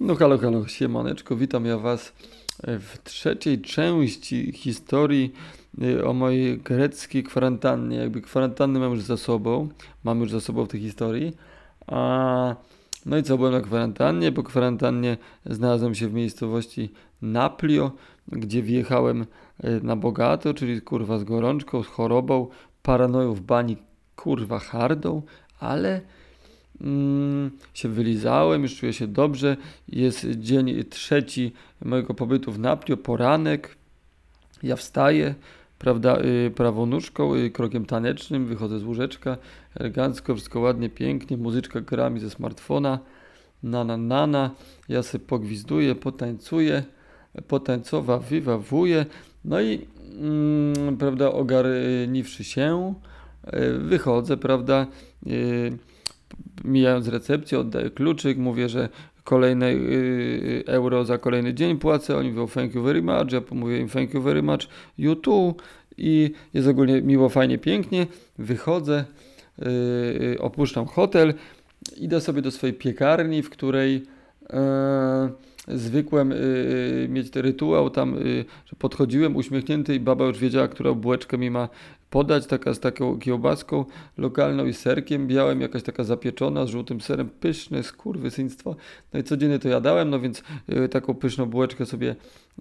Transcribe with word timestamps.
No 0.00 0.14
halo, 0.14 0.38
halo, 0.38 0.68
siemaneczko, 0.68 1.36
witam 1.36 1.66
ja 1.66 1.78
Was 1.78 2.12
w 2.62 2.98
trzeciej 3.04 3.60
części 3.60 4.52
historii 4.52 5.32
y, 5.82 6.06
o 6.06 6.12
mojej 6.12 6.58
greckiej 6.58 7.24
kwarantannie. 7.24 7.96
Jakby 7.96 8.20
kwarantanny 8.20 8.78
mam 8.78 8.92
już 8.92 9.02
za 9.02 9.16
sobą, 9.16 9.68
mam 10.04 10.20
już 10.20 10.30
za 10.30 10.40
sobą 10.40 10.64
w 10.64 10.68
tej 10.68 10.80
historii. 10.80 11.36
A, 11.86 12.56
no 13.06 13.18
i 13.18 13.22
co, 13.22 13.36
byłem 13.36 13.52
na 13.52 13.60
kwarantannie. 13.60 14.32
Po 14.32 14.42
kwarantannie 14.42 15.16
znalazłem 15.46 15.94
się 15.94 16.08
w 16.08 16.12
miejscowości 16.12 16.92
Naplio, 17.22 17.92
gdzie 18.28 18.62
wjechałem 18.62 19.22
y, 19.22 19.80
na 19.82 19.96
bogato, 19.96 20.54
czyli 20.54 20.82
kurwa 20.82 21.18
z 21.18 21.24
gorączką, 21.24 21.82
z 21.82 21.86
chorobą, 21.86 22.48
paranoją 22.82 23.34
w 23.34 23.40
bani, 23.40 23.76
kurwa 24.16 24.58
hardą, 24.58 25.22
ale 25.58 26.00
się 27.74 27.88
wylizałem, 27.88 28.62
już 28.62 28.76
czuję 28.76 28.92
się 28.92 29.06
dobrze. 29.06 29.56
Jest 29.88 30.26
dzień 30.30 30.84
trzeci 30.84 31.52
mojego 31.84 32.14
pobytu 32.14 32.52
w 32.52 32.58
Naplio, 32.58 32.96
poranek. 32.96 33.76
Ja 34.62 34.76
wstaję, 34.76 35.34
prawda, 35.78 36.18
y, 36.20 36.50
prawą 36.50 36.86
nóżką, 36.86 37.34
y, 37.34 37.50
krokiem 37.50 37.84
tanecznym, 37.84 38.46
wychodzę 38.46 38.78
z 38.78 38.84
łóżeczka, 38.84 39.36
elegancko, 39.74 40.34
wszystko 40.34 40.60
ładnie, 40.60 40.90
pięknie, 40.90 41.36
muzyczka 41.36 41.80
gra 41.80 42.10
mi 42.10 42.20
ze 42.20 42.30
smartfona, 42.30 42.98
nana, 43.62 43.96
nana, 43.96 44.50
ja 44.88 45.02
sobie 45.02 45.24
pogwizduję, 45.24 45.94
potańcuję, 45.94 46.82
potańcowa, 47.48 48.18
wywawuję, 48.18 49.06
no 49.44 49.60
i, 49.60 49.86
mm, 50.20 50.96
prawda, 50.96 51.32
ogarniwszy 51.32 52.44
się, 52.44 52.94
y, 53.54 53.78
wychodzę, 53.78 54.36
prawda, 54.36 54.86
y, 55.26 55.78
mijając 56.64 57.08
recepcję, 57.08 57.58
oddaję 57.58 57.90
kluczyk, 57.90 58.38
mówię, 58.38 58.68
że 58.68 58.88
kolejne 59.24 59.70
y, 59.70 60.62
euro 60.66 61.04
za 61.04 61.18
kolejny 61.18 61.54
dzień 61.54 61.78
płacę, 61.78 62.16
oni 62.16 62.28
mówią 62.28 62.46
thank 62.46 62.74
you 62.74 62.82
very 62.82 63.02
much, 63.02 63.32
ja 63.32 63.40
mówię 63.50 63.78
im 63.78 63.88
thank 63.88 64.14
you 64.14 64.22
very 64.22 64.42
much, 64.42 64.68
you 64.98 65.16
too. 65.16 65.54
I 65.98 66.30
jest 66.54 66.68
ogólnie 66.68 67.02
miło, 67.02 67.28
fajnie, 67.28 67.58
pięknie, 67.58 68.06
wychodzę, 68.38 69.04
y, 69.62 70.36
opuszczam 70.40 70.86
hotel, 70.86 71.34
idę 71.96 72.20
sobie 72.20 72.42
do 72.42 72.50
swojej 72.50 72.74
piekarni, 72.74 73.42
w 73.42 73.50
której 73.50 74.06
e, 74.50 75.30
zwykłem 75.68 76.32
y, 76.32 77.06
mieć 77.10 77.30
ten 77.30 77.42
rytuał 77.42 77.90
tam, 77.90 78.18
y, 78.18 78.44
że 78.66 78.76
podchodziłem 78.78 79.36
uśmiechnięty 79.36 79.94
i 79.94 80.00
baba 80.00 80.24
już 80.24 80.38
wiedziała, 80.38 80.68
którą 80.68 80.94
bułeczkę 80.94 81.38
mi 81.38 81.50
ma 81.50 81.68
podać, 82.10 82.46
taka 82.46 82.74
z 82.74 82.80
taką 82.80 83.18
kiełbaską 83.18 83.84
lokalną 84.18 84.66
i 84.66 84.72
serkiem 84.72 85.26
białym, 85.26 85.60
jakaś 85.60 85.82
taka 85.82 86.04
zapieczona 86.04 86.66
z 86.66 86.68
żółtym 86.68 87.00
serem, 87.00 87.30
pyszne 87.40 87.82
skurwysyństwo. 87.82 88.76
No 89.12 89.20
i 89.20 89.22
codziennie 89.22 89.58
to 89.58 89.68
jadałem, 89.68 90.10
no 90.10 90.20
więc 90.20 90.42
y, 90.84 90.88
taką 90.88 91.14
pyszną 91.14 91.46
bułeczkę 91.46 91.86
sobie 91.86 92.16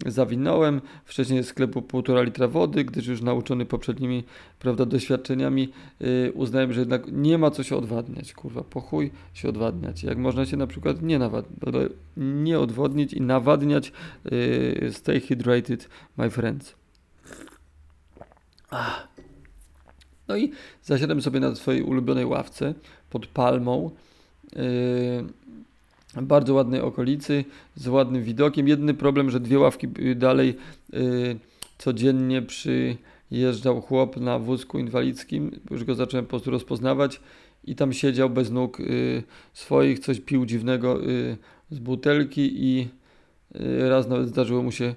zawinąłem. 0.06 0.82
Wcześniej 1.06 1.44
z 1.44 1.48
sklepu 1.48 1.82
półtora 1.82 2.22
litra 2.22 2.48
wody, 2.48 2.84
gdyż 2.84 3.08
już 3.08 3.22
nauczony 3.22 3.66
poprzednimi 3.66 4.24
prawda, 4.60 4.86
doświadczeniami 4.86 5.70
yy, 6.00 6.32
uznałem, 6.34 6.74
że 6.74 6.80
jednak 6.80 7.04
nie 7.12 7.38
ma 7.38 7.52
co 7.52 7.64
się 7.64 7.76
odwadniać, 7.76 8.34
kurwa, 8.34 8.64
pochuj 8.64 9.12
się 9.34 9.50
odwadniać. 9.50 10.04
Jak 10.04 10.18
można 10.18 10.46
się 10.46 10.58
na 10.58 10.68
przykład 10.68 11.02
nie, 11.02 11.20
nawad- 11.20 11.90
nie 12.18 12.60
odwodnić 12.60 13.14
i 13.14 13.22
nawadniać, 13.22 13.92
yy, 14.32 14.92
stay 14.92 15.20
hydrated, 15.20 15.90
my 16.18 16.30
friends. 16.30 16.76
Ach. 18.70 19.08
No 20.30 20.38
i 20.38 20.52
zasiadłem 20.84 21.22
sobie 21.22 21.40
na 21.40 21.56
swojej 21.56 21.84
ulubionej 21.84 22.26
ławce 22.26 22.74
pod 23.10 23.28
palmą. 23.28 23.92
Yy, 24.56 26.22
bardzo 26.22 26.54
ładnej 26.54 26.82
okolicy, 26.82 27.46
z 27.76 27.88
ładnym 27.88 28.24
widokiem. 28.24 28.68
Jedyny 28.68 28.94
problem, 28.94 29.30
że 29.30 29.40
dwie 29.40 29.60
ławki 29.60 29.88
dalej 30.16 30.56
yy, 30.94 31.40
codziennie 31.78 32.42
przyjeżdżał 32.42 33.82
chłop 33.82 34.18
na 34.18 34.40
wózku 34.40 34.80
inwalidzkim. 34.80 35.60
Już 35.72 35.84
go 35.84 35.96
zacząłem 35.96 36.26
po 36.26 36.30
prostu 36.30 36.52
rozpoznawać 36.52 37.22
i 37.64 37.76
tam 37.76 37.94
siedział 37.94 38.30
bez 38.30 38.52
nóg 38.52 38.80
yy, 38.80 39.24
swoich, 39.54 40.00
coś 40.00 40.20
pił 40.20 40.46
dziwnego 40.46 41.00
z 41.70 41.80
butelki 41.80 42.64
i 42.64 42.88
raz 43.90 44.08
nawet 44.08 44.28
zdarzyło 44.30 44.64
mu 44.64 44.72
się 44.72 44.96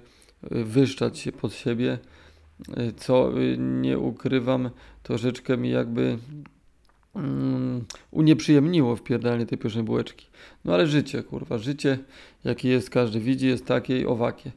wyszczać 0.51 1.19
się 1.19 1.31
pod 1.31 1.53
siebie 1.53 1.97
co 2.97 3.41
y, 3.41 3.57
nie 3.57 3.99
ukrywam, 3.99 4.69
troszeczkę 5.03 5.57
mi 5.57 5.69
jakby 5.69 6.17
um, 7.13 7.85
unieprzyjemniło 8.11 8.95
wpierdanie 8.95 9.45
tej 9.45 9.57
pierwszej 9.57 9.83
bułeczki. 9.83 10.27
No 10.65 10.73
ale 10.73 10.87
życie, 10.87 11.23
kurwa, 11.23 11.57
życie, 11.57 11.99
jakie 12.43 12.69
jest, 12.69 12.89
każdy 12.89 13.19
widzi, 13.19 13.47
jest 13.47 13.65
takie 13.65 13.99
i 13.99 14.05
owakie. 14.05 14.51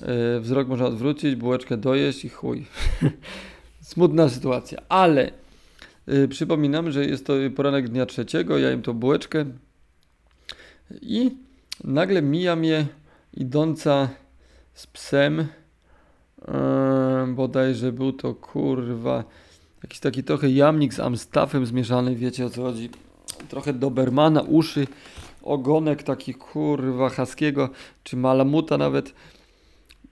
Yy, 0.00 0.40
wzrok 0.40 0.68
można 0.68 0.86
odwrócić, 0.86 1.36
bułeczkę 1.36 1.76
dojeść 1.76 2.24
i 2.24 2.28
chuj. 2.28 2.66
Smutna 3.80 4.28
sytuacja, 4.28 4.82
ale 4.88 5.30
yy, 6.06 6.28
przypominam, 6.28 6.90
że 6.90 7.04
jest 7.04 7.26
to 7.26 7.32
poranek 7.56 7.88
dnia 7.88 8.06
trzeciego, 8.06 8.58
ja 8.58 8.70
jem 8.70 8.82
tą 8.82 8.92
bułeczkę 8.92 9.44
i 11.02 11.36
nagle 11.84 12.22
mija 12.22 12.56
mnie 12.56 12.86
idąca 13.34 14.08
z 14.74 14.86
psem 14.86 15.46
Yy, 16.38 17.34
bodajże 17.34 17.92
był 17.92 18.12
to 18.12 18.34
kurwa 18.34 19.24
jakiś 19.82 20.00
taki 20.00 20.24
trochę 20.24 20.50
jamnik 20.50 20.94
z 20.94 21.00
Amstafem 21.00 21.66
zmieszany, 21.66 22.16
wiecie 22.16 22.46
o 22.46 22.50
co 22.50 22.62
chodzi. 22.62 22.90
Trochę 23.48 23.72
Dobermana, 23.72 24.40
uszy, 24.40 24.86
ogonek 25.42 26.02
taki 26.02 26.34
kurwa 26.34 27.08
haskiego, 27.08 27.68
czy 28.02 28.16
malamuta 28.16 28.78
nawet. 28.78 29.14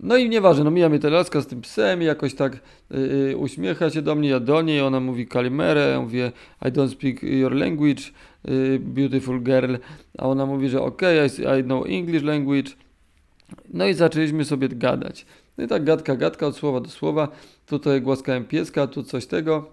No 0.01 0.17
i 0.17 0.29
nieważne, 0.29 0.65
no 0.65 0.71
mija 0.71 0.89
mnie 0.89 0.99
ta 0.99 1.09
laska 1.09 1.41
z 1.41 1.47
tym 1.47 1.61
psem 1.61 2.03
i 2.03 2.05
jakoś 2.05 2.35
tak 2.35 2.61
yy, 2.91 3.37
uśmiecha 3.37 3.91
się 3.91 4.03
do 4.03 4.15
mnie, 4.15 4.29
ja 4.29 4.41
do 4.41 4.63
niej, 4.63 4.81
ona 4.81 5.01
mówi 5.01 5.27
kalimerę, 5.27 5.89
ja 5.89 6.01
mówię 6.01 6.33
I 6.63 6.65
don't 6.65 6.89
speak 6.89 7.23
your 7.23 7.55
language, 7.55 8.03
yy, 8.45 8.79
beautiful 8.79 9.43
girl, 9.43 9.75
a 10.19 10.27
ona 10.27 10.47
mówi, 10.47 10.69
że 10.69 10.83
ok, 10.83 11.03
I, 11.03 11.61
I 11.61 11.65
know 11.65 11.87
English 11.87 12.23
language. 12.23 12.71
No 13.75 13.87
i 13.87 13.95
zaczęliśmy 13.95 14.45
sobie 14.45 14.69
gadać. 14.69 15.27
No 15.59 15.65
i 15.65 15.69
tak 15.69 15.85
gadka, 15.85 16.17
gadka 16.17 16.47
od 16.47 16.57
słowa 16.57 16.81
do 16.81 16.89
słowa. 16.89 17.29
Tutaj 17.67 18.03
głaskałem 18.03 18.45
pieska, 18.45 18.87
tu 18.87 19.03
coś 19.03 19.27
tego. 19.27 19.67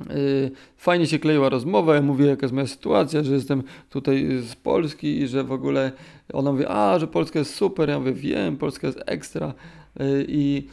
Yy, 0.00 0.50
fajnie 0.76 1.06
się 1.06 1.18
kleiła 1.18 1.48
rozmowa, 1.48 1.94
ja 1.94 2.02
mówię 2.02 2.26
jaka 2.26 2.46
jest 2.46 2.54
moja 2.54 2.66
sytuacja, 2.66 3.22
że 3.22 3.34
jestem 3.34 3.62
tutaj 3.90 4.38
z 4.42 4.54
Polski 4.54 5.20
i 5.20 5.28
że 5.28 5.44
w 5.44 5.52
ogóle 5.52 5.92
ona 6.32 6.52
mówi, 6.52 6.64
a, 6.68 6.98
że 6.98 7.06
Polska 7.06 7.38
jest 7.38 7.54
super, 7.54 7.88
ja 7.88 7.98
mówię, 7.98 8.12
wiem, 8.12 8.56
Polska 8.56 8.86
jest 8.86 9.02
ekstra 9.06 9.54
yy, 10.00 10.24
i 10.28 10.68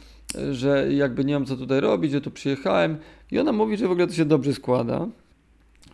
że 0.52 0.92
jakby 0.92 1.24
nie 1.24 1.34
mam 1.34 1.46
co 1.46 1.56
tutaj 1.56 1.80
robić, 1.80 2.12
że 2.12 2.20
tu 2.20 2.30
przyjechałem 2.30 2.96
i 3.30 3.38
ona 3.38 3.52
mówi, 3.52 3.76
że 3.76 3.88
w 3.88 3.90
ogóle 3.90 4.06
to 4.06 4.12
się 4.12 4.24
dobrze 4.24 4.54
składa, 4.54 5.06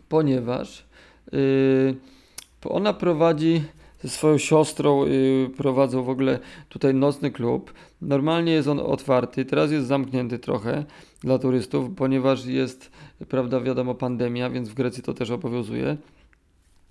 ponieważ 0.09 0.85
yy, 1.33 1.97
ona 2.65 2.93
prowadzi 2.93 3.63
ze 4.03 4.09
swoją 4.09 4.39
siostrą 4.39 5.07
yy, 5.07 5.51
prowadzą 5.57 6.03
w 6.03 6.09
ogóle 6.09 6.39
tutaj 6.69 6.95
nocny 6.95 7.31
klub. 7.31 7.73
Normalnie 8.03 8.53
jest 8.53 8.69
on 8.69 8.81
otwarty, 8.81 9.45
teraz 9.45 9.71
jest 9.71 9.87
zamknięty 9.87 10.39
trochę 10.39 10.85
dla 11.21 11.39
turystów, 11.39 11.91
ponieważ 11.97 12.47
jest, 12.47 12.91
prawda, 13.29 13.61
wiadomo, 13.61 13.95
pandemia, 13.95 14.51
więc 14.51 14.69
w 14.69 14.75
Grecji 14.75 15.03
to 15.03 15.15
też 15.15 15.31
obowiązuje. 15.31 15.97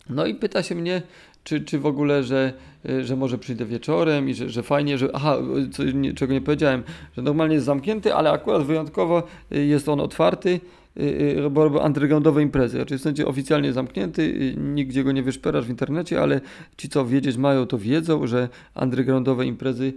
No 0.09 0.25
i 0.25 0.35
pyta 0.35 0.63
się 0.63 0.75
mnie, 0.75 1.01
czy, 1.43 1.61
czy 1.61 1.79
w 1.79 1.85
ogóle, 1.85 2.23
że, 2.23 2.53
że 3.01 3.15
może 3.15 3.37
przyjdę 3.37 3.65
wieczorem 3.65 4.29
i 4.29 4.33
że, 4.33 4.49
że 4.49 4.63
fajnie, 4.63 4.97
że. 4.97 5.09
Aha, 5.13 5.37
co, 5.71 5.83
nie, 5.83 6.13
czego 6.13 6.33
nie 6.33 6.41
powiedziałem, 6.41 6.83
że 7.17 7.21
normalnie 7.21 7.55
jest 7.55 7.65
zamknięty, 7.65 8.13
ale 8.13 8.31
akurat 8.31 8.63
wyjątkowo 8.63 9.23
jest 9.51 9.89
on 9.89 9.99
otwarty 9.99 10.59
Y, 10.97 11.45
y, 11.45 11.49
bo 11.49 11.63
robią 11.63 11.79
undergroundowe 11.79 12.41
imprezy. 12.41 12.77
Znaczy 12.77 12.97
w 12.97 13.01
sensie 13.01 13.25
oficjalnie 13.25 13.73
zamknięty, 13.73 14.21
y, 14.21 14.55
nigdzie 14.57 15.03
go 15.03 15.11
nie 15.11 15.23
wyszperasz 15.23 15.65
w 15.65 15.69
internecie, 15.69 16.21
ale 16.21 16.41
ci 16.77 16.89
co 16.89 17.05
wiedzieć 17.05 17.37
mają 17.37 17.65
to 17.65 17.77
wiedzą, 17.77 18.27
że 18.27 18.49
undergroundowe 18.81 19.45
imprezy 19.45 19.93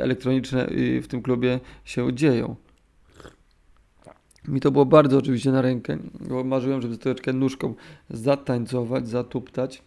elektroniczne 0.00 0.66
w 1.02 1.06
tym 1.08 1.22
klubie 1.22 1.60
się 1.84 2.12
dzieją. 2.12 2.56
Mi 4.48 4.60
to 4.60 4.70
było 4.70 4.86
bardzo 4.86 5.18
oczywiście 5.18 5.52
na 5.52 5.62
rękę, 5.62 5.98
bo 6.28 6.44
marzyłem, 6.44 6.82
żeby 6.82 6.98
troszeczkę 6.98 7.32
nóżką 7.32 7.74
zatańcować, 8.10 9.08
zatuptać. 9.08 9.82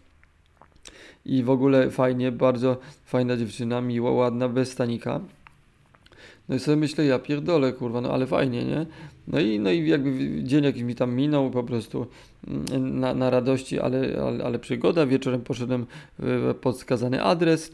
I 1.24 1.42
w 1.42 1.50
ogóle 1.50 1.90
fajnie, 1.90 2.32
bardzo 2.32 2.78
fajna 3.04 3.36
dziewczyna, 3.36 3.80
miła, 3.80 4.10
ładna, 4.10 4.48
bez 4.48 4.72
stanika. 4.72 5.20
No 6.48 6.54
i 6.54 6.58
sobie 6.58 6.76
myślę, 6.76 7.04
ja 7.04 7.18
pierdolę, 7.18 7.72
kurwa, 7.72 8.00
no 8.00 8.12
ale 8.12 8.26
fajnie, 8.26 8.64
nie? 8.64 8.86
No 9.28 9.40
i, 9.40 9.60
no 9.60 9.70
i 9.70 9.88
jakby 9.88 10.42
dzień 10.42 10.64
jakiś 10.64 10.82
mi 10.82 10.94
tam 10.94 11.14
minął 11.14 11.50
po 11.50 11.64
prostu 11.64 12.06
mm, 12.48 13.00
na, 13.00 13.14
na 13.14 13.30
radości, 13.30 13.80
ale, 13.80 14.22
ale, 14.22 14.44
ale 14.44 14.58
przygoda. 14.58 15.06
Wieczorem 15.06 15.40
poszedłem 15.40 15.86
pod 16.60 16.76
wskazany 16.76 17.22
adres. 17.22 17.72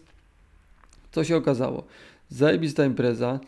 Co 1.12 1.24
się 1.24 1.36
okazało? 1.36 1.84
zajebista 2.30 2.84
impreza, 2.84 3.40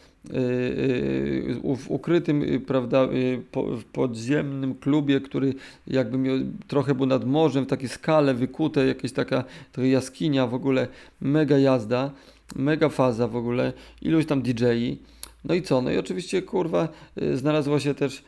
w 1.77 1.85
ukrytym, 1.89 2.45
prawda, 2.67 3.09
w 3.53 3.85
podziemnym 3.93 4.75
klubie, 4.75 5.21
który 5.21 5.55
jakby 5.87 6.19
miał, 6.19 6.37
trochę 6.67 6.95
był 6.95 7.07
nad 7.07 7.25
morzem, 7.25 7.65
w 7.65 7.69
takiej 7.69 7.89
skale 7.89 8.35
wykute, 8.35 8.87
jakaś 8.87 9.13
taka, 9.13 9.45
taka 9.73 9.87
jaskinia 9.87 10.47
w 10.47 10.55
ogóle, 10.55 10.89
mega 11.21 11.59
jazda, 11.59 12.11
mega 12.57 12.89
faza 12.89 13.29
w 13.29 13.37
ogóle, 13.37 13.73
iluś 14.03 14.27
tam 14.27 14.43
DJ-i. 14.43 14.99
No 15.45 15.55
i 15.55 15.63
co? 15.63 15.83
No 15.83 15.91
i 15.91 15.99
oczywiście, 15.99 16.43
kurwa, 16.43 16.89
znalazła 17.35 17.81
się 17.81 17.95
też, 17.95 18.25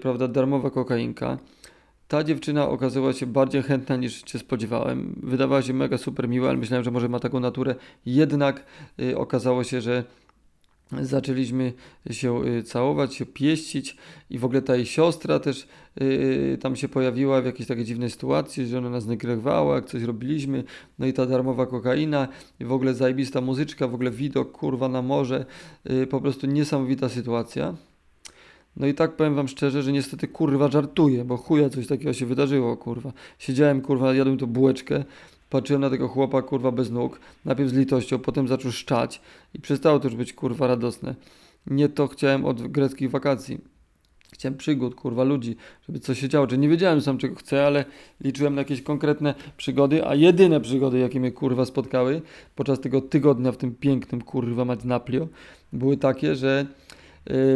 prawda, 0.00 0.28
darmowa 0.28 0.70
kokainka. 0.70 1.38
Ta 2.08 2.24
dziewczyna 2.24 2.68
okazała 2.68 3.12
się 3.12 3.26
bardziej 3.26 3.62
chętna 3.62 3.96
niż 3.96 4.22
się 4.26 4.38
spodziewałem. 4.38 5.20
Wydawała 5.22 5.62
się 5.62 5.74
mega 5.74 5.98
super 5.98 6.28
miła, 6.28 6.48
ale 6.48 6.58
myślałem, 6.58 6.84
że 6.84 6.90
może 6.90 7.08
ma 7.08 7.20
taką 7.20 7.40
naturę. 7.40 7.74
Jednak 8.06 8.64
y, 9.00 9.18
okazało 9.18 9.64
się, 9.64 9.80
że 9.80 10.04
zaczęliśmy 11.02 11.72
się 12.10 12.44
y, 12.44 12.62
całować, 12.62 13.14
się 13.14 13.26
pieścić 13.26 13.96
i 14.30 14.38
w 14.38 14.44
ogóle 14.44 14.62
ta 14.62 14.76
jej 14.76 14.86
siostra 14.86 15.38
też 15.38 15.68
yy, 16.00 16.58
tam 16.60 16.76
się 16.76 16.88
pojawiła 16.88 17.42
w 17.42 17.44
jakiejś 17.44 17.68
takiej 17.68 17.84
dziwnej 17.84 18.10
sytuacji, 18.10 18.66
że 18.66 18.78
ona 18.78 18.90
nas 18.90 19.06
nagrywała, 19.06 19.74
jak 19.74 19.86
coś 19.86 20.02
robiliśmy, 20.02 20.64
no 20.98 21.06
i 21.06 21.12
ta 21.12 21.26
darmowa 21.26 21.66
kokaina 21.66 22.28
i 22.60 22.64
w 22.64 22.72
ogóle 22.72 22.94
zajebista 22.94 23.40
muzyczka, 23.40 23.88
w 23.88 23.94
ogóle 23.94 24.10
widok, 24.10 24.52
kurwa 24.52 24.88
na 24.88 25.02
morze, 25.02 25.46
po 26.10 26.20
prostu 26.20 26.46
niesamowita 26.46 27.08
sytuacja. 27.08 27.74
No 28.76 28.86
i 28.86 28.94
tak 28.94 29.16
powiem 29.16 29.34
wam 29.34 29.48
szczerze, 29.48 29.82
że 29.82 29.92
niestety 29.92 30.28
kurwa 30.28 30.68
żartuję, 30.68 31.24
bo 31.24 31.36
chuja 31.36 31.70
coś 31.70 31.86
takiego 31.86 32.12
się 32.12 32.26
wydarzyło, 32.26 32.76
kurwa. 32.76 33.12
Siedziałem, 33.38 33.80
kurwa, 33.80 34.14
jadłem 34.14 34.38
tu 34.38 34.46
bułeczkę, 34.46 35.04
patrzyłem 35.50 35.82
na 35.82 35.90
tego 35.90 36.08
chłopa, 36.08 36.42
kurwa, 36.42 36.72
bez 36.72 36.90
nóg, 36.90 37.20
najpierw 37.44 37.70
z 37.70 37.72
litością, 37.72 38.18
potem 38.18 38.48
zaczął 38.48 38.72
szczać 38.72 39.20
i 39.54 39.60
przestało 39.60 40.00
to 40.00 40.08
już 40.08 40.16
być, 40.16 40.32
kurwa, 40.32 40.66
radosne. 40.66 41.14
Nie 41.66 41.88
to 41.88 42.06
chciałem 42.06 42.44
od 42.44 42.68
greckich 42.68 43.10
wakacji. 43.10 43.58
Chciałem 44.32 44.58
przygód, 44.58 44.94
kurwa, 44.94 45.24
ludzi, 45.24 45.56
żeby 45.86 46.00
coś 46.00 46.20
się 46.20 46.28
działo. 46.28 46.46
Czy 46.46 46.58
nie 46.58 46.68
wiedziałem 46.68 47.00
sam 47.00 47.18
czego 47.18 47.34
chcę, 47.34 47.66
ale 47.66 47.84
liczyłem 48.20 48.54
na 48.54 48.60
jakieś 48.60 48.82
konkretne 48.82 49.34
przygody, 49.56 50.06
a 50.06 50.14
jedyne 50.14 50.60
przygody, 50.60 50.98
jakie 50.98 51.20
mnie 51.20 51.32
kurwa 51.32 51.64
spotkały 51.64 52.22
podczas 52.54 52.80
tego 52.80 53.00
tygodnia 53.00 53.52
w 53.52 53.56
tym 53.56 53.74
pięknym 53.74 54.22
kurwa 54.22 54.64
mać 54.64 54.84
Naplio, 54.84 55.28
były 55.72 55.96
takie, 55.96 56.36
że 56.36 56.66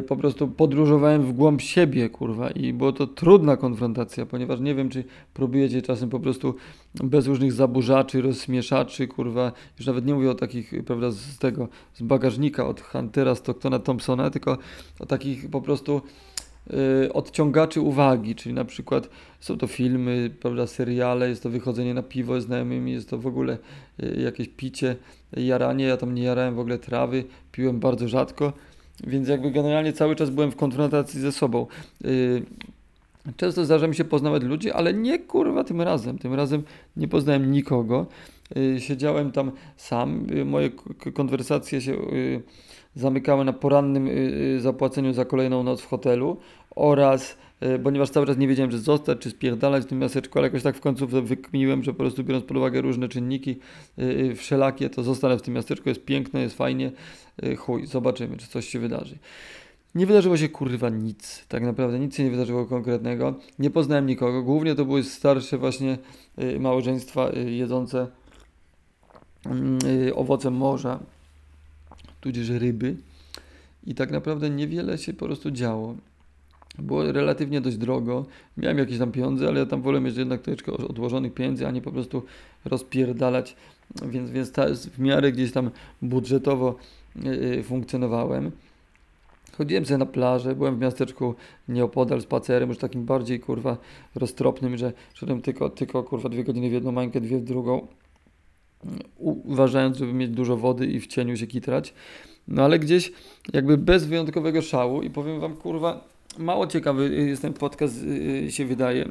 po 0.07 0.17
prostu 0.17 0.49
podróżowałem 0.49 1.23
w 1.23 1.33
głąb 1.33 1.61
siebie, 1.61 2.11
kurwa, 2.11 2.51
i 2.51 2.73
było 2.73 2.93
to 2.93 3.07
trudna 3.07 3.57
konfrontacja, 3.57 4.27
ponieważ 4.27 4.61
nie 4.61 4.75
wiem, 4.75 4.89
czy 4.89 5.05
próbujecie 5.35 5.83
czasem 5.83 6.11
po 6.11 6.21
prostu 6.21 6.55
bez 6.95 7.27
różnych 7.27 7.53
zaburzaczy, 7.53 8.23
rozśmieszaczy, 8.23 9.09
kurwa, 9.09 9.53
już 9.79 9.87
nawet 9.87 10.07
nie 10.07 10.15
mówię 10.15 10.31
o 10.31 10.35
takich, 10.35 10.73
prawda, 10.87 11.11
z 11.11 11.39
tego, 11.39 11.69
z 11.95 12.03
bagażnika 12.03 12.67
od 12.67 12.81
Huntera 12.81 13.35
Stocktona 13.35 13.79
Thompsona, 13.79 14.31
tylko 14.31 14.59
o 15.01 15.07
takich 15.07 15.51
po 15.51 15.61
prostu 15.61 16.03
y, 17.05 17.13
odciągaczy 17.13 17.81
uwagi, 17.81 18.35
czyli 18.35 18.55
na 18.55 18.65
przykład 18.65 19.09
są 19.41 19.59
to 19.59 19.67
filmy, 19.67 20.31
prawda, 20.41 20.67
seriale, 20.67 21.29
jest 21.29 21.43
to 21.43 21.51
wychodzenie 21.51 21.95
na 21.95 22.03
piwo 22.03 22.41
z 22.41 22.45
znajomymi, 22.45 22.93
jest 22.93 23.11
to 23.11 23.19
w 23.19 23.27
ogóle 23.27 23.59
y, 24.03 24.21
jakieś 24.21 24.49
picie, 24.49 24.97
jaranie, 25.37 25.85
ja 25.85 25.97
tam 25.97 26.15
nie 26.15 26.23
jarałem 26.23 26.55
w 26.55 26.59
ogóle 26.59 26.79
trawy, 26.79 27.25
piłem 27.53 27.81
bardzo 27.81 28.09
rzadko, 28.09 28.53
więc 29.07 29.29
jakby 29.29 29.51
generalnie 29.51 29.93
cały 29.93 30.17
czas 30.17 30.31
byłem 30.31 30.51
w 30.51 30.57
konfrontacji 30.57 31.21
ze 31.21 31.33
sobą. 31.33 31.67
Y, 32.05 32.43
często 33.37 33.65
zdarza 33.65 33.87
mi 33.87 33.95
się 33.95 34.05
poznawać 34.05 34.43
ludzi, 34.43 34.71
ale 34.71 34.95
nie 34.95 35.19
kurwa 35.19 35.65
tym 35.65 35.81
razem. 35.81 36.19
Tym 36.19 36.35
razem 36.35 36.63
nie 36.97 37.09
poznałem 37.09 37.53
nikogo. 37.53 38.07
Y, 38.57 38.81
siedziałem 38.81 39.33
tam 39.33 39.53
sam. 39.77 40.27
Y, 40.31 40.45
moje 40.45 40.71
konwersacje 41.15 41.81
się 41.81 41.97
zamykały 42.95 43.45
na 43.45 43.53
porannym 43.53 44.09
zapłaceniu 44.59 45.13
za 45.13 45.25
kolejną 45.25 45.63
noc 45.63 45.83
w 45.83 45.87
hotelu 45.87 46.37
oraz 46.77 47.37
ponieważ 47.83 48.11
cały 48.11 48.27
czas 48.27 48.39
nie 48.39 48.49
wiedziałem, 48.49 48.71
czy 48.71 48.79
zostać, 48.79 49.19
czy 49.19 49.31
spierdalać 49.31 49.85
w 49.85 49.87
tym 49.87 49.99
miasteczku, 49.99 50.39
ale 50.39 50.47
jakoś 50.49 50.63
tak 50.63 50.77
w 50.77 50.81
końcu 50.81 51.07
wykminiłem, 51.07 51.83
że 51.83 51.93
po 51.93 51.99
prostu 51.99 52.25
biorąc 52.25 52.45
pod 52.45 52.57
uwagę 52.57 52.81
różne 52.81 53.09
czynniki 53.09 53.59
e, 53.99 54.03
e, 54.03 54.35
wszelakie, 54.35 54.91
to 54.91 55.03
zostanę 55.03 55.39
w 55.39 55.43
tym 55.43 55.55
miasteczku, 55.55 55.89
jest 55.89 56.05
piękne, 56.05 56.41
jest 56.41 56.57
fajnie, 56.57 56.93
chuj, 57.59 57.87
zobaczymy, 57.87 58.37
czy 58.37 58.47
coś 58.47 58.69
się 58.69 58.79
wydarzy. 58.79 59.19
Nie 59.95 60.07
wydarzyło 60.07 60.37
się 60.37 60.49
kurwa 60.49 60.89
nic, 60.89 61.45
tak 61.49 61.63
naprawdę 61.63 61.99
nic 61.99 62.17
się 62.17 62.25
nie 62.25 62.31
wydarzyło 62.31 62.67
konkretnego. 62.67 63.35
Nie 63.59 63.71
poznałem 63.71 64.07
nikogo, 64.07 64.43
głównie 64.43 64.75
to 64.75 64.85
były 64.85 65.03
starsze 65.03 65.59
właśnie 65.59 65.99
małżeństwa 66.61 67.31
jedzące 67.47 68.07
mm, 69.47 69.79
owoce 70.15 70.51
morza, 70.51 71.01
tudzież 72.21 72.49
ryby. 72.49 72.97
I 73.87 73.95
tak 73.95 74.11
naprawdę 74.11 74.51
niewiele 74.51 74.99
się 74.99 75.13
po 75.13 75.27
prostu 75.27 75.51
działo. 75.51 75.95
Było 76.79 77.13
relatywnie 77.13 77.61
dość 77.61 77.77
drogo. 77.77 78.27
Miałem 78.57 78.79
jakieś 78.79 78.99
tam 78.99 79.13
pieniądze, 79.13 79.49
ale 79.49 79.61
ja 79.61 79.67
tam 79.67 79.83
wolę 79.83 80.01
mieć 80.01 80.17
jednak 80.17 80.41
troszeczkę 80.43 80.73
odłożonych 80.73 81.35
pieniędzy, 81.35 81.67
a 81.67 81.71
nie 81.71 81.83
po 81.83 81.93
prostu 81.93 82.23
rozpierdalać. 82.65 83.57
Więc, 84.07 84.31
więc 84.31 84.53
ta, 84.53 84.67
w 84.75 84.99
miarę 84.99 85.33
gdzieś 85.33 85.53
tam 85.53 85.71
budżetowo 86.03 86.77
yy, 87.17 87.63
funkcjonowałem. 87.63 88.51
Chodziłem 89.59 89.87
sobie 89.87 89.99
na 89.99 90.07
plażę, 90.07 90.55
byłem 90.55 90.77
w 90.77 90.81
miasteczku 90.81 91.35
nieopodal 91.69 92.23
spacerem, 92.23 92.69
już 92.69 92.79
takim 92.79 93.05
bardziej 93.05 93.41
kurwa 93.41 93.77
roztropnym, 94.15 94.77
że 94.77 94.93
szedłem 95.15 95.43
tylko, 95.43 95.71
tylko 95.71 96.03
kurwa 96.03 96.29
dwie 96.29 96.45
godziny 96.45 96.71
w 96.71 96.73
jedną 96.73 96.93
mańkę, 96.93 97.21
dwie 97.21 97.39
w 97.39 97.45
drugą, 97.45 97.87
uważając, 99.19 99.97
żeby 99.97 100.13
mieć 100.13 100.31
dużo 100.31 100.57
wody 100.57 100.87
i 100.87 101.01
w 101.01 101.07
cieniu 101.07 101.37
się 101.37 101.47
kitrać. 101.47 101.95
No 102.49 102.65
ale 102.65 102.79
gdzieś 102.79 103.13
jakby 103.53 103.79
bez 103.79 104.05
wyjątkowego 104.05 104.63
szału 104.63 105.03
i 105.03 105.11
powiem 105.11 105.41
wam 105.41 105.57
kurwa, 105.57 106.12
mało 106.39 106.67
ciekawy 106.67 107.15
jest 107.15 107.43
ten 107.43 107.53
podcast, 107.53 108.03
y, 108.03 108.53
się 108.53 108.67
wydaje, 108.67 109.09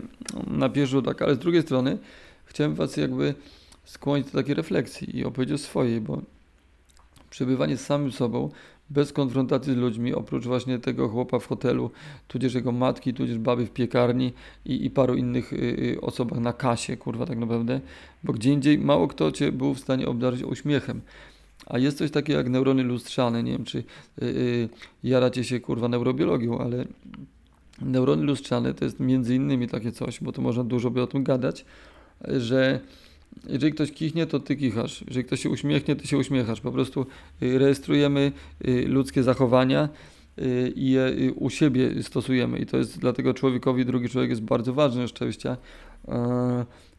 na 0.47 0.69
pierwszy 0.69 1.01
tak, 1.01 1.21
ale 1.21 1.35
z 1.35 1.39
drugiej 1.39 1.61
strony 1.61 1.97
chciałem 2.45 2.75
Was 2.75 2.97
jakby 2.97 3.35
skłonić 3.83 4.31
do 4.31 4.39
takiej 4.39 4.55
refleksji 4.55 5.17
i 5.17 5.25
opowiedzieć 5.25 5.55
o 5.55 5.57
swojej, 5.57 6.01
bo 6.01 6.21
przebywanie 7.29 7.77
z 7.77 7.85
samym 7.85 8.11
sobą, 8.11 8.49
bez 8.89 9.13
konfrontacji 9.13 9.73
z 9.73 9.77
ludźmi, 9.77 10.13
oprócz 10.13 10.45
właśnie 10.45 10.79
tego 10.79 11.09
chłopa 11.09 11.39
w 11.39 11.47
hotelu, 11.47 11.91
tudzież 12.27 12.53
jego 12.53 12.71
matki, 12.71 13.13
tudzież 13.13 13.37
baby 13.37 13.65
w 13.65 13.71
piekarni 13.71 14.33
i, 14.65 14.85
i 14.85 14.89
paru 14.89 15.15
innych 15.15 15.53
y, 15.53 15.55
y, 15.55 16.01
osobach 16.01 16.39
na 16.39 16.53
kasie, 16.53 16.97
kurwa 16.97 17.25
tak 17.25 17.37
naprawdę, 17.37 17.81
bo 18.23 18.33
gdzie 18.33 18.51
indziej 18.51 18.77
mało 18.77 19.07
kto 19.07 19.31
Cię 19.31 19.51
był 19.51 19.73
w 19.73 19.79
stanie 19.79 20.07
obdarzyć 20.07 20.43
uśmiechem. 20.43 21.01
A 21.65 21.77
jest 21.77 21.97
coś 21.97 22.11
takiego 22.11 22.39
jak 22.39 22.49
neurony 22.49 22.83
lustrzane. 22.83 23.43
Nie 23.43 23.51
wiem, 23.51 23.65
czy 23.65 23.83
yy, 24.21 24.69
jaracie 25.03 25.43
się 25.43 25.59
kurwa 25.59 25.87
neurobiologią, 25.87 26.59
ale 26.59 26.85
neurony 27.81 28.23
lustrzane 28.23 28.73
to 28.73 28.85
jest 28.85 28.99
między 28.99 29.35
innymi 29.35 29.67
takie 29.67 29.91
coś, 29.91 30.19
bo 30.23 30.31
to 30.31 30.41
można 30.41 30.63
dużo 30.63 30.91
by 30.91 31.01
o 31.01 31.07
tym 31.07 31.23
gadać, 31.23 31.65
że 32.27 32.79
jeżeli 33.49 33.73
ktoś 33.73 33.91
kichnie, 33.91 34.25
to 34.25 34.39
ty 34.39 34.55
kichasz. 34.55 35.03
Jeżeli 35.07 35.25
ktoś 35.25 35.41
się 35.41 35.49
uśmiechnie, 35.49 35.95
to 35.95 36.05
się 36.05 36.17
uśmiechasz. 36.17 36.61
Po 36.61 36.71
prostu 36.71 37.05
y, 37.41 37.59
rejestrujemy 37.59 38.31
y, 38.67 38.87
ludzkie 38.87 39.23
zachowania 39.23 39.89
i 40.75 40.91
je 40.91 41.31
u 41.35 41.49
siebie 41.49 42.03
stosujemy. 42.03 42.59
I 42.59 42.65
to 42.65 42.77
jest 42.77 42.99
dlatego 42.99 43.33
człowiekowi 43.33 43.85
drugi 43.85 44.09
człowiek 44.09 44.29
jest 44.29 44.41
bardzo 44.41 44.73
ważny 44.73 45.07
szczęścia. 45.07 45.57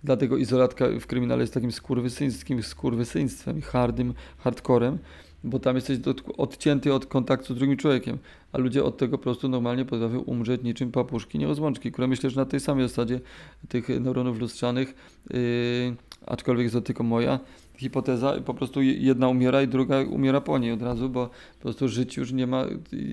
Dlatego 0.04 0.36
izolatka 0.36 0.86
w 1.00 1.06
kryminale 1.06 1.40
jest 1.42 1.54
takim 1.54 1.72
skurwysyńskim 1.72 2.62
skurwysyństwem, 2.62 3.60
hardym 3.60 4.14
hardcorem, 4.38 4.98
bo 5.44 5.58
tam 5.58 5.76
jesteś 5.76 5.98
odcięty 6.38 6.94
od 6.94 7.06
kontaktu 7.06 7.54
z 7.54 7.56
drugim 7.56 7.76
człowiekiem, 7.76 8.18
a 8.52 8.58
ludzie 8.58 8.84
od 8.84 8.96
tego 8.96 9.18
po 9.18 9.22
prostu 9.22 9.48
normalnie 9.48 9.84
potrafią 9.84 10.18
umrzeć 10.18 10.62
niczym 10.62 10.92
papuszki 10.92 11.38
nierozłączki, 11.38 11.92
które 11.92 12.08
myślę, 12.08 12.30
że 12.30 12.40
na 12.40 12.46
tej 12.46 12.60
samej 12.60 12.88
zasadzie 12.88 13.20
tych 13.68 13.88
neuronów 13.88 14.38
lustrzanych, 14.38 14.94
yy, 15.30 15.96
aczkolwiek 16.26 16.62
jest 16.62 16.74
to 16.74 16.80
tylko 16.80 17.02
moja 17.02 17.40
hipoteza, 17.76 18.40
po 18.44 18.54
prostu 18.54 18.82
jedna 18.82 19.28
umiera 19.28 19.62
i 19.62 19.68
druga 19.68 20.02
umiera 20.02 20.40
po 20.40 20.58
niej 20.58 20.72
od 20.72 20.82
razu, 20.82 21.10
bo 21.10 21.26
po 21.26 21.62
prostu 21.62 21.88
żyć 21.88 22.16
już 22.16 22.32
nie 22.32 22.46
ma 22.46 22.64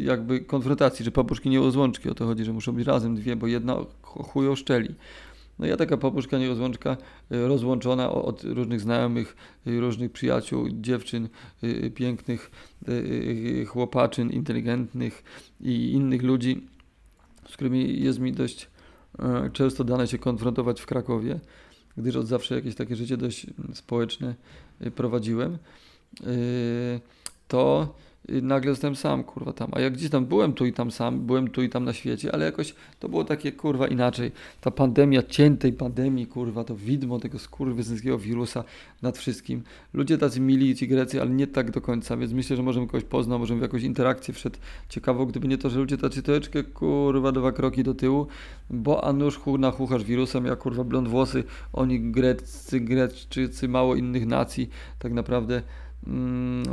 jakby 0.01 0.39
konfrontacji, 0.39 1.05
że 1.05 1.11
papuszki 1.11 1.49
nie 1.49 1.59
rozłączki, 1.59 2.09
o 2.09 2.13
to 2.13 2.25
chodzi, 2.25 2.45
że 2.45 2.53
muszą 2.53 2.71
być 2.71 2.87
razem 2.87 3.15
dwie, 3.15 3.35
bo 3.35 3.47
jedna 3.47 3.77
chuj 4.01 4.47
oszczeli. 4.47 4.95
No 5.59 5.65
ja 5.65 5.77
taka 5.77 5.97
papuszka 5.97 6.37
nierozłączka, 6.37 6.97
y, 7.31 7.47
rozłączona 7.47 8.11
od 8.11 8.43
różnych 8.43 8.81
znajomych, 8.81 9.35
y, 9.67 9.79
różnych 9.79 10.11
przyjaciół, 10.11 10.67
dziewczyn 10.71 11.29
y, 11.63 11.91
pięknych, 11.95 12.51
chłopaczyn, 13.67 14.29
inteligentnych 14.29 15.23
i 15.61 15.91
innych 15.91 16.23
ludzi, 16.23 16.67
z 17.49 17.53
którymi 17.53 18.03
jest 18.03 18.19
mi 18.19 18.33
dość 18.33 18.69
często 19.53 19.83
dane 19.83 20.07
się 20.07 20.17
konfrontować 20.17 20.81
w 20.81 20.85
Krakowie, 20.85 21.39
gdyż 21.97 22.15
od 22.15 22.27
zawsze 22.27 22.55
jakieś 22.55 22.75
takie 22.75 22.95
życie 22.95 23.17
dość 23.17 23.45
społeczne 23.73 24.35
prowadziłem. 24.95 25.57
to 27.47 27.95
y, 27.95 28.08
nagle 28.41 28.71
zostałem 28.71 28.95
sam, 28.95 29.23
kurwa, 29.23 29.53
tam. 29.53 29.69
A 29.71 29.79
jak 29.79 29.93
gdzieś 29.93 30.09
tam 30.09 30.25
byłem 30.25 30.53
tu 30.53 30.65
i 30.65 30.73
tam 30.73 30.91
sam, 30.91 31.19
byłem 31.19 31.47
tu 31.47 31.61
i 31.61 31.69
tam 31.69 31.83
na 31.83 31.93
świecie, 31.93 32.31
ale 32.33 32.45
jakoś 32.45 32.75
to 32.99 33.09
było 33.09 33.23
takie, 33.23 33.51
kurwa, 33.51 33.87
inaczej. 33.87 34.31
Ta 34.61 34.71
pandemia, 34.71 35.23
ciętej 35.23 35.73
pandemii, 35.73 36.27
kurwa, 36.27 36.63
to 36.63 36.75
widmo 36.75 37.19
tego 37.19 37.39
skurwysyńskiego 37.39 38.17
wirusa 38.17 38.63
nad 39.01 39.17
wszystkim. 39.17 39.63
Ludzie 39.93 40.17
tacy 40.17 40.39
mili 40.39 40.75
ci 40.75 40.87
Grecy, 40.87 41.21
ale 41.21 41.29
nie 41.29 41.47
tak 41.47 41.71
do 41.71 41.81
końca, 41.81 42.17
więc 42.17 42.33
myślę, 42.33 42.55
że 42.55 42.63
możemy 42.63 42.87
kogoś 42.87 43.03
poznać, 43.03 43.39
możemy 43.39 43.59
w 43.59 43.63
jakąś 43.63 43.83
interakcję 43.83 44.33
wszedł 44.33 44.57
ciekawo, 44.89 45.25
gdyby 45.25 45.47
nie 45.47 45.57
to, 45.57 45.69
że 45.69 45.79
ludzie 45.79 45.97
tacy 45.97 46.23
troszeczkę, 46.23 46.63
kurwa, 46.63 47.31
dwa 47.31 47.51
kroki 47.51 47.83
do 47.83 47.93
tyłu, 47.93 48.27
bo 48.69 49.03
a 49.03 49.13
nóż 49.13 49.39
na 49.59 49.71
chucharz 49.71 50.03
wirusem, 50.03 50.45
ja, 50.45 50.55
kurwa, 50.55 50.83
blond 50.83 51.07
włosy, 51.07 51.43
oni 51.73 52.11
Greccy, 52.11 52.79
Grecczycy, 52.79 53.67
mało 53.67 53.95
innych 53.95 54.25
nacji, 54.25 54.69
tak 54.99 55.13
naprawdę 55.13 55.61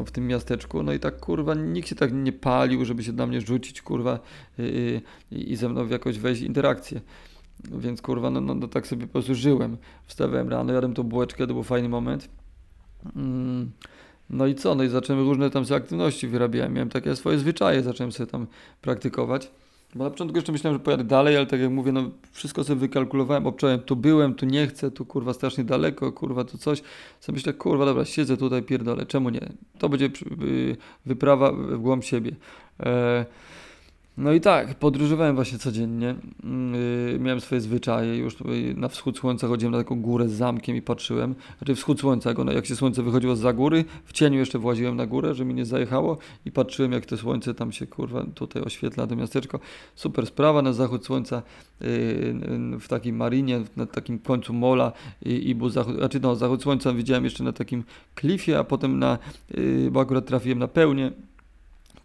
w 0.06 0.10
tym 0.12 0.26
miasteczku. 0.26 0.82
No 0.82 0.92
i 0.92 0.98
tak 0.98 1.20
kurwa, 1.20 1.54
nikt 1.54 1.88
się 1.88 1.94
tak 1.94 2.12
nie 2.12 2.32
palił, 2.32 2.84
żeby 2.84 3.02
się 3.04 3.12
na 3.12 3.26
mnie 3.26 3.40
rzucić, 3.40 3.82
kurwa, 3.82 4.18
i, 4.58 5.00
i, 5.30 5.52
i 5.52 5.56
ze 5.56 5.68
mną 5.68 5.86
w 5.86 5.90
jakoś 5.90 6.18
wejść 6.18 6.42
interakcję. 6.42 7.00
Więc 7.64 8.02
kurwa, 8.02 8.30
no, 8.30 8.40
no, 8.40 8.54
no, 8.54 8.68
tak 8.68 8.86
sobie 8.86 9.06
po 9.06 9.12
prostu 9.12 9.34
żyłem. 9.34 9.76
Wstawałem 10.06 10.48
rano, 10.48 10.72
jadłem 10.72 10.94
tą 10.94 11.02
bułeczkę, 11.02 11.46
to 11.46 11.54
był 11.54 11.62
fajny 11.62 11.88
moment. 11.88 12.28
Mm, 13.16 13.70
no 14.30 14.46
i 14.46 14.54
co? 14.54 14.74
No 14.74 14.84
i 14.84 14.88
zacząłem 14.88 15.28
różne 15.28 15.50
tam 15.50 15.64
sobie 15.64 15.76
aktywności 15.76 16.28
wyrabiałem. 16.28 16.72
Miałem 16.72 16.88
takie 16.88 17.16
swoje 17.16 17.38
zwyczaje, 17.38 17.82
zacząłem 17.82 18.12
sobie 18.12 18.30
tam 18.30 18.46
praktykować. 18.80 19.50
Bo 19.94 20.04
na 20.04 20.10
początku 20.10 20.36
jeszcze 20.38 20.52
myślałem, 20.52 20.78
że 20.78 20.84
pojadę 20.84 21.04
dalej, 21.04 21.36
ale 21.36 21.46
tak 21.46 21.60
jak 21.60 21.70
mówię, 21.70 21.92
no 21.92 22.10
wszystko 22.32 22.64
sobie 22.64 22.80
wykalkulowałem, 22.80 23.46
obcząłem, 23.46 23.80
tu 23.80 23.96
byłem, 23.96 24.34
tu 24.34 24.46
nie 24.46 24.66
chcę, 24.66 24.90
tu 24.90 25.06
kurwa 25.06 25.32
strasznie 25.32 25.64
daleko, 25.64 26.12
kurwa 26.12 26.44
tu 26.44 26.58
coś. 26.58 26.82
Sobie 27.20 27.36
myślę, 27.36 27.52
kurwa 27.52 27.84
dobra, 27.84 28.04
siedzę 28.04 28.36
tutaj, 28.36 28.62
pierdolę, 28.62 29.06
czemu 29.06 29.30
nie? 29.30 29.52
To 29.78 29.88
będzie 29.88 30.10
wyprawa 31.06 31.52
w 31.52 31.78
głąb 31.78 32.04
siebie. 32.04 32.36
E 32.80 33.24
no 34.16 34.32
i 34.32 34.40
tak, 34.40 34.74
podróżowałem 34.74 35.34
właśnie 35.34 35.58
codziennie. 35.58 36.14
Yy, 37.12 37.18
miałem 37.18 37.40
swoje 37.40 37.60
zwyczaje. 37.60 38.16
Już 38.16 38.36
na 38.76 38.88
wschód 38.88 39.18
słońca 39.18 39.48
chodziłem 39.48 39.72
na 39.72 39.78
taką 39.78 40.00
górę 40.00 40.28
z 40.28 40.32
zamkiem 40.32 40.76
i 40.76 40.82
patrzyłem. 40.82 41.34
Znaczy 41.58 41.74
wschód 41.74 42.00
słońca, 42.00 42.30
jak, 42.30 42.38
ono, 42.38 42.52
jak 42.52 42.66
się 42.66 42.76
słońce 42.76 43.02
wychodziło 43.02 43.36
za 43.36 43.52
góry, 43.52 43.84
w 44.04 44.12
cieniu 44.12 44.38
jeszcze 44.38 44.58
właziłem 44.58 44.96
na 44.96 45.06
górę, 45.06 45.34
żeby 45.34 45.48
mi 45.48 45.54
nie 45.54 45.64
zajechało 45.64 46.18
i 46.44 46.52
patrzyłem 46.52 46.92
jak 46.92 47.06
to 47.06 47.16
słońce 47.16 47.54
tam 47.54 47.72
się 47.72 47.86
kurwa 47.86 48.24
tutaj 48.34 48.62
oświetla 48.62 49.06
to 49.06 49.16
miasteczko. 49.16 49.60
Super 49.94 50.26
sprawa, 50.26 50.62
na 50.62 50.72
zachód 50.72 51.06
słońca 51.06 51.42
yy, 51.80 51.88
w 52.80 52.88
takiej 52.88 53.12
marinie, 53.12 53.60
na 53.76 53.86
takim 53.86 54.18
końcu 54.18 54.52
mola 54.52 54.92
i, 55.24 55.48
i 55.48 55.54
był 55.54 55.68
zachód, 55.68 55.96
znaczy 55.96 56.20
no, 56.20 56.36
zachód 56.36 56.62
słońca 56.62 56.92
widziałem 56.92 57.24
jeszcze 57.24 57.44
na 57.44 57.52
takim 57.52 57.84
klifie, 58.14 58.58
a 58.58 58.64
potem 58.64 58.98
na, 58.98 59.18
yy, 59.54 59.90
bo 59.90 60.00
akurat 60.00 60.26
trafiłem 60.26 60.58
na 60.58 60.68
pełnię 60.68 61.12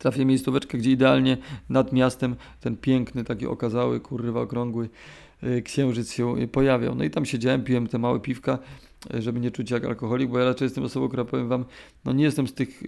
trafię 0.02 0.26
miejscóweczkę, 0.26 0.78
gdzie 0.78 0.92
idealnie 0.92 1.38
nad 1.70 1.94
miastem 1.94 2.36
ten 2.60 2.78
piękny, 2.78 3.24
taki 3.24 3.48
okazały, 3.48 4.00
kurwa, 4.00 4.42
okrągły 4.42 4.90
y, 5.44 5.62
księżyc 5.62 6.12
się 6.12 6.48
pojawiał. 6.52 6.96
No 6.96 7.04
i 7.04 7.10
tam 7.10 7.26
siedziałem, 7.26 7.64
piłem 7.64 7.88
te 7.88 7.98
małe 7.98 8.20
piwka, 8.20 8.60
y, 9.16 9.22
żeby 9.22 9.40
nie 9.40 9.52
czuć 9.52 9.72
jak 9.72 9.86
alkoholik, 9.86 10.30
bo 10.30 10.40
ja 10.40 10.46
raczej 10.46 10.66
jestem 10.66 10.84
osobą, 10.84 11.08
która 11.08 11.26
powiem 11.26 11.48
wam, 11.48 11.66
no 12.06 12.14
nie 12.14 12.24
jestem 12.24 12.48
z 12.48 12.54
tych 12.54 12.84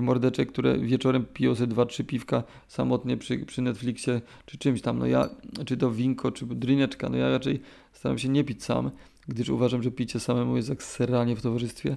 mordeczek, 0.00 0.48
które 0.48 0.78
wieczorem 0.78 1.26
piją 1.34 1.54
sobie 1.54 1.66
dwa, 1.66 1.86
trzy 1.86 2.04
piwka 2.04 2.42
samotnie 2.68 3.16
przy, 3.16 3.38
przy 3.38 3.62
Netflixie 3.62 4.20
czy 4.46 4.58
czymś 4.58 4.80
tam. 4.80 4.98
No 4.98 5.06
ja, 5.06 5.28
czy 5.66 5.76
to 5.76 5.90
winko, 5.90 6.32
czy 6.32 6.46
drineczka, 6.46 7.08
no 7.08 7.16
ja 7.16 7.30
raczej 7.30 7.60
staram 7.92 8.18
się 8.18 8.28
nie 8.28 8.44
pić 8.44 8.64
sam, 8.64 8.90
gdyż 9.28 9.48
uważam, 9.48 9.82
że 9.82 9.90
picie 9.90 10.20
samemu 10.20 10.56
jest 10.56 10.68
jak 10.68 10.82
seranie 10.82 11.36
w 11.36 11.42
towarzystwie. 11.42 11.96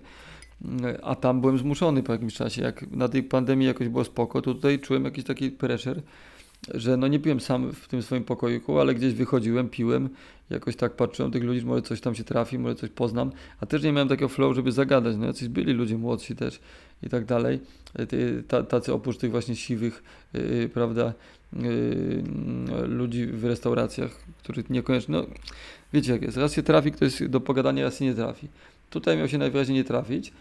A 1.01 1.15
tam 1.15 1.41
byłem 1.41 1.57
zmuszony 1.57 2.03
po 2.03 2.11
jakimś 2.11 2.33
czasie. 2.33 2.61
Jak 2.61 2.91
na 2.91 3.09
tej 3.09 3.23
pandemii 3.23 3.67
jakoś 3.67 3.87
było 3.87 4.03
spoko, 4.03 4.41
to 4.41 4.53
tutaj 4.53 4.79
czułem 4.79 5.05
jakiś 5.05 5.23
taki 5.23 5.51
pressure, 5.51 6.01
że 6.73 6.97
no 6.97 7.07
nie 7.07 7.19
piłem 7.19 7.39
sam 7.39 7.73
w 7.73 7.87
tym 7.87 8.01
swoim 8.01 8.23
pokoiku, 8.23 8.79
ale 8.79 8.95
gdzieś 8.95 9.13
wychodziłem, 9.13 9.69
piłem, 9.69 10.09
jakoś 10.49 10.75
tak 10.75 10.95
patrzyłem 10.95 11.31
tych 11.31 11.43
ludzi, 11.43 11.65
może 11.65 11.81
coś 11.81 12.01
tam 12.01 12.15
się 12.15 12.23
trafi, 12.23 12.59
może 12.59 12.75
coś 12.75 12.89
poznam, 12.89 13.31
a 13.59 13.65
też 13.65 13.83
nie 13.83 13.91
miałem 13.91 14.07
takiego 14.07 14.29
flow, 14.29 14.55
żeby 14.55 14.71
zagadać, 14.71 15.17
no 15.17 15.25
jacyś 15.25 15.47
byli 15.47 15.73
ludzie 15.73 15.97
młodsi 15.97 16.35
też 16.35 16.59
i 17.03 17.09
tak 17.09 17.25
dalej, 17.25 17.59
tacy 18.69 18.93
oprócz 18.93 19.17
tych 19.17 19.31
właśnie 19.31 19.55
siwych, 19.55 20.03
yy, 20.33 20.69
prawda, 20.73 21.13
yy, 21.53 22.23
ludzi 22.87 23.27
w 23.27 23.45
restauracjach, 23.45 24.11
których 24.43 24.69
niekoniecznie, 24.69 25.15
no 25.15 25.25
wiecie 25.93 26.11
jak 26.11 26.21
jest, 26.21 26.37
raz 26.37 26.53
się 26.53 26.63
trafi 26.63 26.91
ktoś 26.91 27.29
do 27.29 27.39
pogadania, 27.39 27.83
raz 27.83 27.99
się 27.99 28.05
nie 28.05 28.13
trafi. 28.13 28.47
Tutaj 28.89 29.17
miał 29.17 29.27
się 29.27 29.37
najwyraźniej 29.37 29.77
nie 29.77 29.83
trafić, 29.83 30.33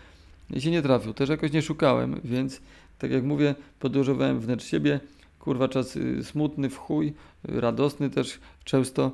i 0.52 0.60
się 0.60 0.70
nie 0.70 0.82
trafił. 0.82 1.14
Też 1.14 1.28
jakoś 1.28 1.52
nie 1.52 1.62
szukałem, 1.62 2.20
więc 2.24 2.60
tak 2.98 3.10
jak 3.10 3.24
mówię, 3.24 3.54
podróżowałem 3.80 4.40
wnętrz 4.40 4.66
siebie. 4.66 5.00
Kurwa, 5.38 5.68
czas 5.68 5.96
y, 5.96 6.24
smutny 6.24 6.70
w 6.70 6.76
chuj, 6.76 7.12
radosny 7.44 8.10
też 8.10 8.38
często, 8.64 9.12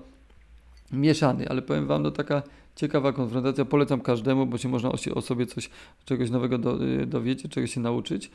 mieszany, 0.93 1.49
ale 1.49 1.63
powiem 1.63 1.87
wam, 1.87 2.03
no 2.03 2.11
taka 2.11 2.43
ciekawa 2.77 3.13
konfrontacja. 3.13 3.65
Polecam 3.65 4.01
każdemu, 4.01 4.47
bo 4.47 4.59
się 4.59 4.69
można 4.69 4.93
o, 5.15 5.23
sobie 5.23 5.47
coś, 5.47 5.71
czegoś 6.05 6.31
nowego 6.31 6.59
do, 6.59 6.85
y, 6.85 7.07
dowiedzieć, 7.07 7.53
czegoś 7.53 7.75
się 7.75 7.81
nauczyć. 7.81 8.31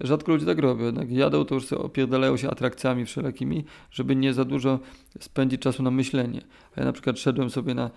Rzadko 0.00 0.32
ludzie 0.32 0.46
tak 0.46 0.58
robią, 0.58 0.84
jednak 0.84 1.10
jadą 1.10 1.44
to 1.44 1.54
już 1.54 1.72
opierdalają 1.72 2.36
się 2.36 2.50
atrakcjami 2.50 3.06
wszelakimi, 3.06 3.64
żeby 3.90 4.16
nie 4.16 4.34
za 4.34 4.44
dużo 4.44 4.78
spędzić 5.20 5.60
czasu 5.60 5.82
na 5.82 5.90
myślenie. 5.90 6.40
A 6.76 6.80
ja 6.80 6.86
na 6.86 6.92
przykład 6.92 7.18
szedłem 7.18 7.50
sobie 7.50 7.74
na 7.74 7.90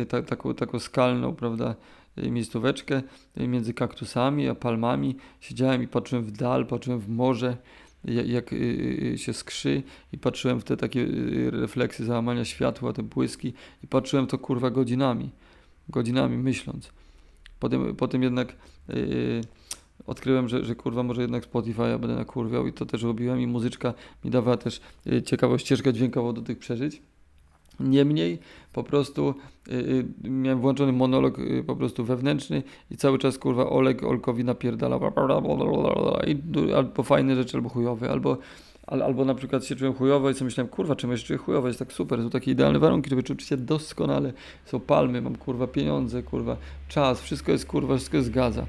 y, 0.00 0.06
ta, 0.06 0.22
taką, 0.22 0.54
taką 0.54 0.78
skalną, 0.78 1.34
prawda, 1.34 1.74
miejscóweczkę 2.16 3.02
między 3.36 3.74
kaktusami 3.74 4.48
a 4.48 4.54
palmami. 4.54 5.16
Siedziałem 5.40 5.82
i 5.82 5.88
patrzyłem 5.88 6.24
w 6.24 6.30
dal, 6.30 6.66
patrzyłem 6.66 7.00
w 7.00 7.08
morze, 7.08 7.56
jak 8.04 8.52
y, 8.52 8.56
y, 9.14 9.18
się 9.18 9.32
skrzy 9.32 9.82
i 10.12 10.18
patrzyłem 10.18 10.60
w 10.60 10.64
te 10.64 10.76
takie 10.76 11.00
y, 11.00 11.50
refleksy 11.50 12.04
załamania 12.04 12.44
światła, 12.44 12.92
te 12.92 13.02
błyski 13.02 13.52
i 13.84 13.86
patrzyłem 13.86 14.26
to 14.26 14.38
kurwa 14.38 14.70
godzinami, 14.70 15.30
godzinami 15.88 16.38
myśląc. 16.38 16.92
Potem, 17.60 17.96
potem 17.96 18.22
jednak 18.22 18.56
yy, 18.88 19.40
odkryłem, 20.06 20.48
że, 20.48 20.64
że 20.64 20.74
kurwa 20.74 21.02
może 21.02 21.22
jednak 21.22 21.44
Spotify 21.44 21.82
będę 21.82 22.14
nakurwiał 22.14 22.66
i 22.66 22.72
to 22.72 22.86
też 22.86 23.02
robiłem 23.02 23.40
i 23.40 23.46
muzyczka 23.46 23.94
mi 24.24 24.30
dawała 24.30 24.56
też 24.56 24.80
ciekawą 25.24 25.58
ścieżkę 25.58 25.92
dźwiękową 25.92 26.34
do 26.34 26.42
tych 26.42 26.58
przeżyć. 26.58 27.02
Niemniej 27.80 28.38
po 28.72 28.82
prostu 28.82 29.34
y, 29.68 29.72
y, 30.24 30.30
miałem 30.30 30.60
włączony 30.60 30.92
monolog 30.92 31.38
y, 31.38 31.64
po 31.66 31.76
prostu 31.76 32.04
wewnętrzny 32.04 32.62
i 32.90 32.96
cały 32.96 33.18
czas 33.18 33.38
kurwa 33.38 33.70
Oleg 33.70 34.04
Olkowi 34.04 34.44
napierdala 34.44 35.00
i 36.26 36.36
albo 36.76 37.02
fajne 37.02 37.36
rzeczy, 37.36 37.56
albo 37.56 37.68
chujowe, 37.68 38.10
albo, 38.10 38.38
al, 38.86 39.02
albo 39.02 39.24
na 39.24 39.34
przykład 39.34 39.64
się 39.64 39.76
czułem 39.76 39.94
chujowo 39.94 40.30
i 40.30 40.34
sobie 40.34 40.44
myślałem, 40.44 40.68
kurwa, 40.68 40.96
czym 40.96 41.16
się 41.16 41.24
czuję 41.24 41.38
chujowo, 41.38 41.66
jest 41.66 41.78
tak 41.78 41.92
super, 41.92 42.22
są 42.22 42.30
takie 42.30 42.50
idealne 42.50 42.78
warunki, 42.78 43.10
żeby 43.10 43.22
czuć 43.22 43.42
się 43.42 43.56
doskonale, 43.56 44.32
są 44.64 44.80
palmy, 44.80 45.22
mam 45.22 45.36
kurwa 45.36 45.66
pieniądze, 45.66 46.22
kurwa 46.22 46.56
czas, 46.88 47.20
wszystko 47.20 47.52
jest 47.52 47.66
kurwa, 47.66 47.96
wszystko 47.96 48.16
jest 48.16 48.28
zgadza. 48.28 48.66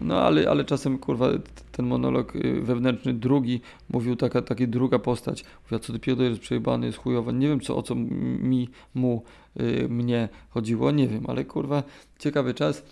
No 0.00 0.20
ale, 0.20 0.50
ale 0.50 0.64
czasem 0.64 0.98
kurwa 0.98 1.28
ten 1.72 1.86
monolog 1.86 2.36
y, 2.36 2.60
wewnętrzny, 2.60 3.14
drugi, 3.14 3.60
mówił 3.88 4.16
taka, 4.16 4.42
taka 4.42 4.66
druga 4.66 4.98
postać, 4.98 5.44
mówiła 5.64 5.78
co 5.78 5.92
ty 5.92 5.98
pierdolę, 5.98 6.28
jest 6.28 6.40
przejebany, 6.40 6.86
jest 6.86 6.98
chujowa, 6.98 7.32
nie 7.32 7.48
wiem 7.48 7.60
co, 7.60 7.76
o 7.76 7.82
co 7.82 7.94
mi, 7.94 8.68
mu, 8.94 9.22
y, 9.60 9.88
mnie 9.88 10.28
chodziło, 10.50 10.90
nie 10.90 11.08
wiem, 11.08 11.24
ale 11.28 11.44
kurwa 11.44 11.82
ciekawy 12.18 12.54
czas, 12.54 12.84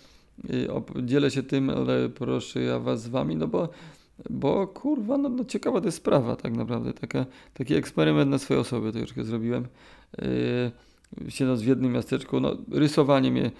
y, 0.49 0.67
dzielę 1.03 1.31
się 1.31 1.43
tym, 1.43 1.69
ale 1.69 2.09
proszę 2.09 2.61
ja 2.61 2.79
was 2.79 3.01
z 3.01 3.07
wami, 3.07 3.35
no 3.35 3.47
bo 3.47 3.69
bo 4.29 4.67
kurwa, 4.67 5.17
no, 5.17 5.29
no 5.29 5.45
ciekawa 5.45 5.79
to 5.79 5.85
jest 5.85 5.97
sprawa 5.97 6.35
tak 6.35 6.53
naprawdę, 6.53 6.93
taka, 6.93 7.25
taki 7.53 7.75
eksperyment 7.75 8.31
na 8.31 8.37
swojej 8.37 8.61
osobie 8.61 8.99
już 8.99 9.25
zrobiłem, 9.25 9.67
yy, 10.21 11.31
siedząc 11.31 11.61
w 11.61 11.67
jednym 11.67 11.91
miasteczku, 11.93 12.39
no 12.39 12.57
rysowanie 12.71 13.31
mnie 13.31 13.51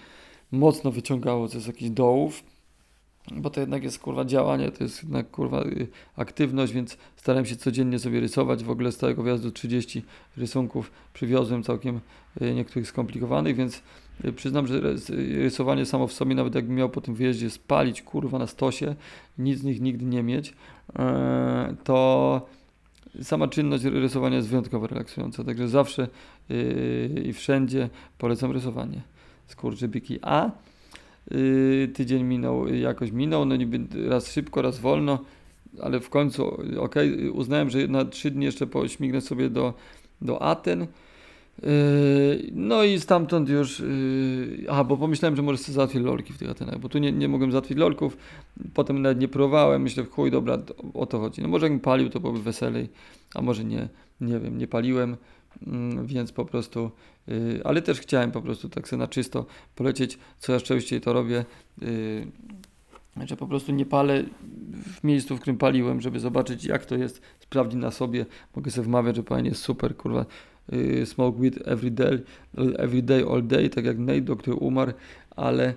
mocno 0.51 0.91
wyciągało 0.91 1.47
z 1.47 1.67
jakichś 1.67 1.89
dołów, 1.89 2.43
bo 3.31 3.49
to 3.49 3.59
jednak 3.59 3.83
jest 3.83 3.99
kurwa 3.99 4.25
działanie, 4.25 4.71
to 4.71 4.83
jest 4.83 5.03
jednak 5.03 5.31
kurwa 5.31 5.63
y, 5.63 5.87
aktywność, 6.15 6.73
więc 6.73 6.97
starałem 7.15 7.45
się 7.45 7.55
codziennie 7.55 7.99
sobie 7.99 8.19
rysować. 8.19 8.63
W 8.63 8.69
ogóle 8.69 8.91
z 8.91 8.97
całego 8.97 9.23
wjazdu 9.23 9.51
30 9.51 10.03
rysunków 10.37 10.91
przywiozłem 11.13 11.63
całkiem 11.63 11.99
y, 12.41 12.53
niektórych 12.53 12.87
skomplikowanych, 12.87 13.55
więc 13.55 13.81
y, 14.25 14.33
przyznam, 14.33 14.67
że 14.67 14.81
rysowanie 15.19 15.85
samo 15.85 16.07
w 16.07 16.13
sobie, 16.13 16.35
nawet 16.35 16.55
jakbym 16.55 16.75
miał 16.75 16.89
po 16.89 17.01
tym 17.01 17.15
wyjeździe 17.15 17.49
spalić 17.49 18.01
kurwa 18.01 18.39
na 18.39 18.47
stosie, 18.47 18.95
nic 19.37 19.59
z 19.59 19.63
nich 19.63 19.81
nigdy 19.81 20.05
nie 20.05 20.23
mieć, 20.23 20.53
e, 20.99 21.75
to 21.83 22.47
sama 23.21 23.47
czynność 23.47 23.83
rysowania 23.83 24.35
jest 24.35 24.47
wyjątkowo 24.47 24.87
relaksująca, 24.87 25.43
także 25.43 25.67
zawsze 25.67 26.07
i 27.25 27.33
wszędzie 27.33 27.89
polecam 28.17 28.51
rysowanie. 28.51 29.01
Skurczybyki. 29.47 30.19
A 30.21 30.51
tydzień 31.93 32.23
minął, 32.23 32.67
jakoś 32.67 33.11
minął, 33.11 33.45
no 33.45 33.55
niby 33.55 33.79
raz 34.09 34.31
szybko, 34.31 34.61
raz 34.61 34.79
wolno, 34.79 35.19
ale 35.81 35.99
w 35.99 36.09
końcu, 36.09 36.61
ok, 36.79 36.95
uznałem, 37.33 37.69
że 37.69 37.87
na 37.87 38.05
trzy 38.05 38.31
dni 38.31 38.45
jeszcze 38.45 38.67
pośmignę 38.67 39.21
sobie 39.21 39.49
do, 39.49 39.73
do 40.21 40.41
Aten. 40.41 40.87
Yy, 41.63 42.51
No 42.53 42.83
i 42.83 42.99
stamtąd 42.99 43.49
już, 43.49 43.79
yy, 43.79 44.65
aha, 44.69 44.83
bo 44.83 44.97
pomyślałem, 44.97 45.35
że 45.35 45.41
może 45.41 45.57
sobie 45.57 45.73
załatwię 45.73 45.99
lolki 45.99 46.33
w 46.33 46.37
tych 46.37 46.49
Atenach, 46.49 46.79
bo 46.79 46.89
tu 46.89 46.97
nie, 46.97 47.11
nie 47.11 47.27
mogłem 47.27 47.51
załatwić 47.51 47.77
lolków, 47.77 48.17
potem 48.73 49.01
nawet 49.01 49.19
nie 49.19 49.27
próbowałem, 49.27 49.81
myślę, 49.81 50.03
chuj, 50.03 50.31
dobra, 50.31 50.57
o 50.93 51.05
to 51.05 51.19
chodzi. 51.19 51.41
No 51.41 51.47
może 51.47 51.65
jakbym 51.65 51.79
palił, 51.79 52.09
to 52.09 52.19
byłoby 52.19 52.41
weselej, 52.41 52.89
a 53.35 53.41
może 53.41 53.63
nie, 53.63 53.89
nie 54.21 54.39
wiem, 54.39 54.57
nie 54.57 54.67
paliłem, 54.67 55.17
więc 56.03 56.31
po 56.31 56.45
prostu, 56.45 56.91
yy, 57.27 57.61
ale 57.63 57.81
też 57.81 57.99
chciałem 57.99 58.31
po 58.31 58.41
prostu 58.41 58.69
tak 58.69 58.87
sobie 58.87 58.99
na 58.99 59.07
czysto 59.07 59.45
polecieć, 59.75 60.17
co 60.39 60.53
ja 60.53 60.59
częściej 60.59 61.01
to 61.01 61.13
robię, 61.13 61.45
yy, 61.81 63.27
że 63.27 63.37
po 63.37 63.47
prostu 63.47 63.71
nie 63.71 63.85
palę 63.85 64.23
w 64.99 65.03
miejscu, 65.03 65.37
w 65.37 65.39
którym 65.39 65.57
paliłem, 65.57 66.01
żeby 66.01 66.19
zobaczyć 66.19 66.65
jak 66.65 66.85
to 66.85 66.95
jest, 66.95 67.21
sprawdzić 67.39 67.79
na 67.79 67.91
sobie, 67.91 68.25
mogę 68.55 68.71
sobie 68.71 68.85
wmawiać, 68.85 69.15
że 69.15 69.23
panie 69.23 69.49
jest 69.49 69.61
super, 69.61 69.97
kurwa, 69.97 70.25
y, 70.73 71.05
smoke 71.05 71.39
weed 71.39 71.67
every 71.67 71.91
day, 71.91 72.23
every 72.77 73.01
day, 73.01 73.25
all 73.31 73.47
day, 73.47 73.69
tak 73.69 73.85
jak 73.85 73.97
Nate, 73.97 74.35
który 74.35 74.55
umarł, 74.55 74.91
ale 75.35 75.63
mm, 75.63 75.75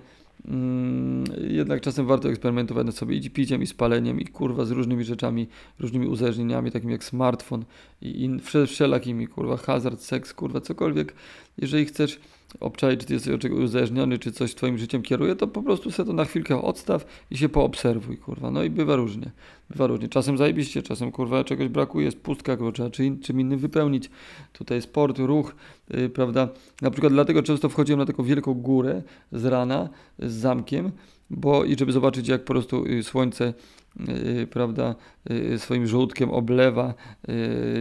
jednak 1.47 1.81
czasem 1.81 2.05
warto 2.05 2.29
eksperymentować 2.29 2.85
nad 2.85 2.95
sobie 2.95 3.15
i 3.15 3.29
piciem, 3.29 3.63
i 3.63 3.67
spaleniem, 3.67 4.19
i 4.19 4.25
kurwa 4.25 4.65
z 4.65 4.71
różnymi 4.71 5.03
rzeczami, 5.03 5.47
różnymi 5.79 6.07
uzależnieniami, 6.07 6.71
takimi 6.71 6.91
jak 6.91 7.03
smartfon 7.03 7.65
i, 8.01 8.25
i 8.25 8.39
wsze, 8.39 8.67
wszelakimi, 8.67 9.27
kurwa, 9.27 9.57
hazard, 9.57 10.01
seks, 10.01 10.33
kurwa, 10.33 10.61
cokolwiek. 10.61 11.13
Jeżeli 11.57 11.85
chcesz 11.85 12.19
obczaić, 12.59 12.99
czy 12.99 13.05
ty 13.05 13.13
jesteś 13.13 13.33
od 13.33 13.43
uzależniony, 13.43 14.17
czy 14.17 14.31
coś 14.31 14.55
twoim 14.55 14.77
życiem 14.77 15.01
kieruje, 15.01 15.35
to 15.35 15.47
po 15.47 15.63
prostu 15.63 15.91
sobie 15.91 16.07
to 16.07 16.13
na 16.13 16.25
chwilkę 16.25 16.61
odstaw 16.61 17.05
i 17.31 17.37
się 17.37 17.49
poobserwuj, 17.49 18.17
kurwa. 18.17 18.51
No 18.51 18.63
i 18.63 18.69
bywa 18.69 18.95
różnie. 18.95 19.31
Bywa 19.69 19.87
różnie. 19.87 20.09
Czasem 20.09 20.37
zajebiście, 20.37 20.81
czasem 20.81 21.11
kurwa 21.11 21.43
czegoś 21.43 21.67
brakuje, 21.67 22.05
jest 22.05 22.19
pustka, 22.19 22.57
kurwa, 22.57 22.71
trzeba 22.71 22.89
czy 22.89 23.17
czym 23.21 23.39
innym 23.39 23.59
wypełnić. 23.59 24.09
Tutaj 24.53 24.81
sport, 24.81 25.19
ruch, 25.19 25.55
yy, 25.89 26.09
prawda. 26.09 26.49
Na 26.81 26.91
przykład 26.91 27.13
dlatego 27.13 27.43
często 27.43 27.69
wchodziłem 27.69 27.99
na 27.99 28.05
taką 28.05 28.23
wielką 28.23 28.53
górę 28.53 29.01
z 29.31 29.45
rana, 29.45 29.89
z 30.19 30.33
zamkiem, 30.33 30.91
bo 31.29 31.63
i 31.63 31.77
żeby 31.77 31.91
zobaczyć 31.91 32.27
jak 32.27 32.41
po 32.41 32.53
prostu 32.53 32.85
y, 32.85 33.03
słońce, 33.03 33.53
yy, 33.99 34.47
prawda, 34.47 34.95
yy, 35.29 35.59
swoim 35.59 35.87
żółtkiem 35.87 36.29
oblewa 36.29 36.93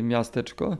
miasteczko, 0.03 0.77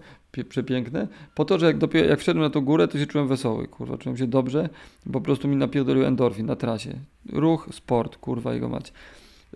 przepiękne, 0.49 1.09
po 1.35 1.45
to, 1.45 1.59
że 1.59 1.67
jak, 1.67 1.79
dopiero, 1.79 2.09
jak 2.09 2.21
wszedłem 2.21 2.45
na 2.45 2.51
tą 2.51 2.61
górę, 2.61 2.89
to 2.89 2.99
się 2.99 3.07
czułem 3.07 3.29
wesoły, 3.29 3.69
kurwa, 3.69 3.99
czułem 3.99 4.17
się 4.17 4.27
dobrze, 4.27 4.69
po 5.13 5.21
prostu 5.21 5.49
mi 5.49 5.57
napierdolił 5.57 6.05
endorfin 6.05 6.47
na 6.47 6.57
trasie. 6.57 6.99
Ruch, 7.33 7.69
sport, 7.73 8.17
kurwa, 8.17 8.55
jego 8.55 8.69
mać. 8.69 8.93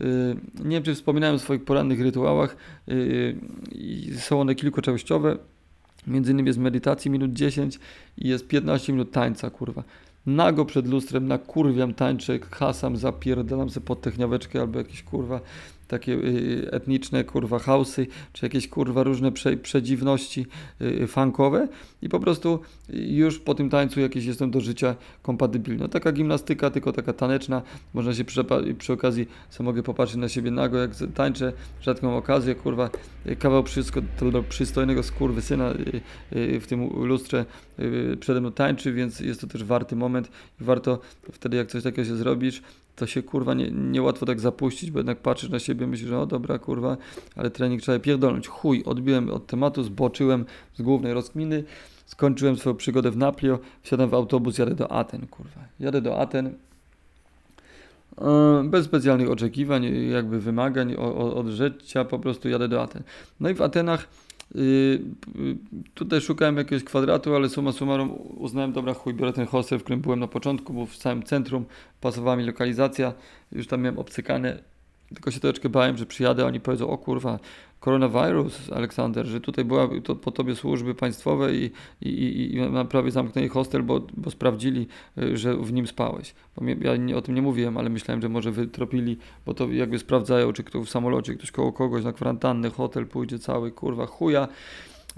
Yy, 0.01 0.07
Nie 0.65 0.71
wiem, 0.77 0.83
czy 0.83 0.95
wspominałem 0.95 1.37
o 1.37 1.39
swoich 1.39 1.65
porannych 1.65 2.01
rytuałach. 2.01 2.57
I 3.73 4.13
Są 4.19 4.41
one 4.41 4.55
kilkuczęściowe. 4.55 5.39
Między 6.07 6.33
innymi 6.33 6.47
jest 6.47 6.59
medytacji 6.59 7.11
minut 7.11 7.33
10 7.33 7.79
i 8.19 8.29
jest 8.29 8.49
15 8.49 8.93
minut 8.93 9.11
tańca, 9.11 9.51
kurwa. 9.51 9.83
Nago 10.27 10.65
przed 10.65 10.87
lustrem, 10.87 11.29
nakurwiam, 11.29 11.95
tańczę, 11.95 12.39
hasam, 12.51 12.97
zapierdalam 12.97 13.71
sobie 13.71 13.87
pod 13.87 14.01
techniaweczkę 14.01 14.61
albo 14.61 14.79
jakieś 14.79 15.03
kurwa 15.03 15.41
takie 15.89 16.13
y, 16.13 16.69
etniczne 16.73 17.25
kurwa 17.25 17.59
hausy, 17.59 18.07
czy 18.33 18.47
jakieś 18.47 18.69
kurwa 18.69 19.03
różne 19.03 19.33
prze, 19.33 19.57
przedziwności 19.57 20.47
y, 20.81 21.07
funkowe 21.07 21.69
i 22.03 22.09
po 22.09 22.21
prostu 22.21 22.61
już 22.93 23.39
po 23.39 23.55
tym 23.55 23.71
tańcu 23.71 24.01
jakieś 24.01 24.25
jestem 24.25 24.51
do 24.51 24.61
życia 24.61 24.97
kompatybilny. 25.23 25.81
No, 25.81 25.89
taka 25.89 26.13
gimnastyka, 26.13 26.71
tylko 26.71 26.93
taka 26.93 27.13
taneczna. 27.13 27.63
Można 27.95 28.15
się 28.15 28.25
przy, 28.25 28.45
przy 28.79 28.93
okazji, 28.93 29.29
co 29.51 29.65
mogę 29.65 29.83
popatrzeć 29.83 30.17
na 30.17 30.29
siebie 30.29 30.51
nago, 30.51 30.79
jak 30.79 30.91
tańczę, 31.15 31.53
rzadką 31.81 32.17
okazję, 32.17 32.55
kurwa, 32.55 32.91
y, 33.27 33.37
kawał 33.37 33.63
przysko, 33.63 34.01
to, 34.33 34.43
przystojnego 34.43 35.03
skurwysyna 35.03 35.73
y, 35.73 36.01
y, 36.37 36.61
w 36.61 36.67
tym 36.67 36.89
lustrze 37.07 37.45
y, 37.79 38.17
przede 38.21 38.41
mną 38.41 38.53
tańczy, 38.53 38.93
więc 38.93 39.21
jest 39.21 39.41
to 39.41 39.47
też 39.47 39.65
warty 39.65 39.97
moment 39.97 40.31
i 40.61 40.65
warto 40.65 41.01
wtedy, 41.33 41.57
jak 41.57 41.69
coś 41.69 41.83
takiego 41.83 42.09
się 42.09 42.17
zrobisz, 42.17 42.63
to 42.97 43.07
się 43.07 43.23
kurwa 43.23 43.55
nie, 43.55 43.71
niełatwo 43.71 44.27
tak 44.27 44.41
zapuścić, 44.41 44.91
bo 44.91 44.99
jednak 44.99 45.19
patrzysz 45.19 45.51
na 45.51 45.59
siebie, 45.59 45.87
myślisz, 45.87 46.09
że 46.09 46.19
o 46.19 46.27
dobra 46.27 46.59
kurwa, 46.59 46.97
ale 47.37 47.51
trening 47.51 47.83
trzeba 47.83 47.99
pierdolnąć. 47.99 48.49
Chuj, 48.49 48.83
odbiłem 48.85 49.31
od 49.31 49.47
tematu, 49.47 49.83
zboczyłem 49.83 50.45
z 50.75 50.83
głównej 50.83 51.15
rozkminy, 51.15 51.65
skończyłem 52.07 52.57
swoją 52.57 52.77
przygodę 52.77 53.11
w 53.11 53.17
Naplio, 53.17 53.59
wsiadam 53.83 54.11
w 54.11 54.15
autobus, 54.15 54.59
jadę 54.59 54.75
do 54.75 54.93
Aten, 54.93 55.27
kurwa. 55.27 55.61
Jadę 55.81 56.01
do 56.01 56.21
Aten, 56.21 56.55
e, 58.19 58.65
bez 58.65 58.85
specjalnych 58.85 59.31
oczekiwań, 59.31 59.85
jakby 60.11 60.41
wymagań 60.41 60.95
od 61.35 61.47
życia, 61.47 62.05
po 62.05 62.19
prostu 62.19 62.49
jadę 62.49 62.69
do 62.69 62.83
Aten. 62.83 63.03
No 63.41 63.49
i 63.49 63.55
w 63.55 63.63
Atenach 63.63 64.09
tutaj 65.95 66.21
szukałem 66.21 66.57
jakiegoś 66.57 66.85
kwadratu, 66.85 67.35
ale 67.35 67.49
summa 67.49 67.73
summarum 67.73 68.19
uznałem, 68.37 68.73
dobra 68.73 68.95
chuj, 68.95 69.15
biorę 69.15 69.33
ten 69.33 69.47
hostel, 69.47 69.79
w 69.79 69.83
którym 69.83 70.01
byłem 70.01 70.21
na 70.21 70.29
początku, 70.29 70.73
bo 70.73 70.87
w 70.87 70.97
samym 70.97 71.23
centrum 71.23 71.65
pasowała 72.01 72.37
mi 72.37 72.45
lokalizacja, 72.45 73.13
już 73.53 73.67
tam 73.67 73.83
miałem 73.83 73.99
obcykane, 73.99 74.63
tylko 75.15 75.31
się 75.31 75.41
troszeczkę 75.41 75.69
bałem, 75.69 75.97
że 75.97 76.07
przyjadę, 76.07 76.47
oni 76.47 76.61
powiedzą, 76.61 76.91
o 76.91 76.99
kurwa, 76.99 77.39
koronawirus, 77.81 78.73
Aleksander, 78.73 79.27
że 79.27 79.41
tutaj 79.41 79.65
była 79.65 79.89
to 80.05 80.17
po 80.17 80.31
tobie 80.31 80.55
służby 80.55 80.95
państwowe 80.95 81.55
i, 81.55 81.71
i, 82.01 82.09
i, 82.09 82.57
i 82.57 82.61
prawie 82.89 83.11
zamknęli 83.11 83.49
hostel, 83.49 83.83
bo, 83.83 84.07
bo 84.17 84.31
sprawdzili, 84.31 84.87
y, 85.19 85.37
że 85.37 85.57
w 85.57 85.73
nim 85.73 85.87
spałeś. 85.87 86.35
Ja 86.81 86.97
nie, 86.97 87.17
o 87.17 87.23
tym 87.23 87.35
nie 87.35 87.43
mówiłem, 87.43 87.77
ale 87.77 87.89
myślałem, 87.89 88.23
że 88.23 88.29
może 88.29 88.53
wytropili, 88.53 89.19
bo 89.47 89.55
to 89.55 89.69
jakby 89.69 89.99
sprawdzają, 89.99 90.53
czy 90.53 90.65
kto 90.65 90.83
w 90.83 90.91
samolocie, 90.91 91.35
ktoś 91.35 91.51
koło 91.51 91.73
kogoś 91.73 92.05
na 92.05 92.13
kwarantannę, 92.13 92.71
hotel 92.71 93.07
pójdzie 93.07 93.39
cały, 93.39 93.71
kurwa, 93.71 94.07
chuja. 94.07 94.49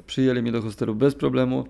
Przyjęli 0.07 0.43
mnie 0.43 0.53
do 0.53 0.63
hostelu 0.63 0.95
bez 0.95 1.15
problemu. 1.15 1.67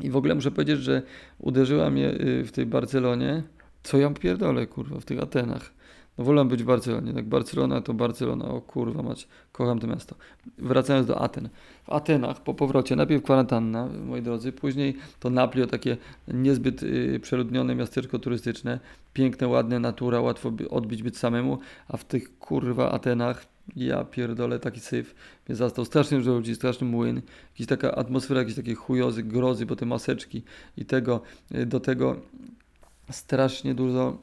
I 0.00 0.10
w 0.10 0.16
ogóle 0.16 0.34
muszę 0.34 0.50
powiedzieć, 0.50 0.80
że 0.80 1.02
uderzyła 1.38 1.90
mnie 1.90 2.10
y, 2.10 2.44
w 2.44 2.52
tej 2.52 2.66
Barcelonie, 2.66 3.42
co 3.82 3.98
ja 3.98 4.10
pierdolę, 4.10 4.66
kurwa, 4.66 5.00
w 5.00 5.04
tych 5.04 5.22
Atenach. 5.22 5.72
No 6.18 6.24
wolę 6.24 6.44
być 6.44 6.62
w 6.62 6.66
Barcelonie, 6.66 7.12
tak 7.12 7.24
Barcelona 7.24 7.80
to 7.80 7.94
Barcelona, 7.94 8.44
o 8.44 8.60
kurwa 8.60 9.02
mać, 9.02 9.28
kocham 9.52 9.78
to 9.78 9.86
miasto. 9.86 10.14
Wracając 10.58 11.06
do 11.06 11.20
Aten. 11.20 11.48
W 11.84 11.90
Atenach 11.90 12.42
po 12.42 12.54
powrocie, 12.54 12.96
najpierw 12.96 13.22
kwarantanna, 13.22 13.88
moi 14.06 14.22
drodzy, 14.22 14.52
później 14.52 14.96
to 15.20 15.30
Naplio, 15.30 15.66
takie 15.66 15.96
niezbyt 16.28 16.82
y, 16.82 17.20
przeludnione 17.22 17.74
miasteczko 17.74 18.18
turystyczne, 18.18 18.80
piękne, 19.12 19.48
ładne, 19.48 19.80
natura, 19.80 20.20
łatwo 20.20 20.50
by 20.50 20.70
odbić 20.70 21.02
być 21.02 21.18
samemu, 21.18 21.58
a 21.88 21.96
w 21.96 22.04
tych 22.04 22.38
kurwa 22.38 22.90
Atenach 22.92 23.46
ja 23.76 24.04
pierdolę, 24.04 24.58
taki 24.58 24.80
syf 24.80 25.14
mnie 25.48 25.56
zastał. 25.56 25.84
Strasznie 25.84 26.18
dużo 26.18 26.32
ludzi, 26.32 26.54
straszny 26.54 26.86
młyn, 26.86 27.22
jakaś 27.58 27.66
taka 27.66 27.94
atmosfera, 27.94 28.40
jakieś 28.40 28.56
takie 28.56 28.74
chujozy, 28.74 29.22
grozy, 29.22 29.66
bo 29.66 29.76
te 29.76 29.86
maseczki 29.86 30.42
i 30.76 30.84
tego, 30.84 31.20
y, 31.54 31.66
do 31.66 31.80
tego 31.80 32.16
strasznie 33.10 33.74
dużo 33.74 34.18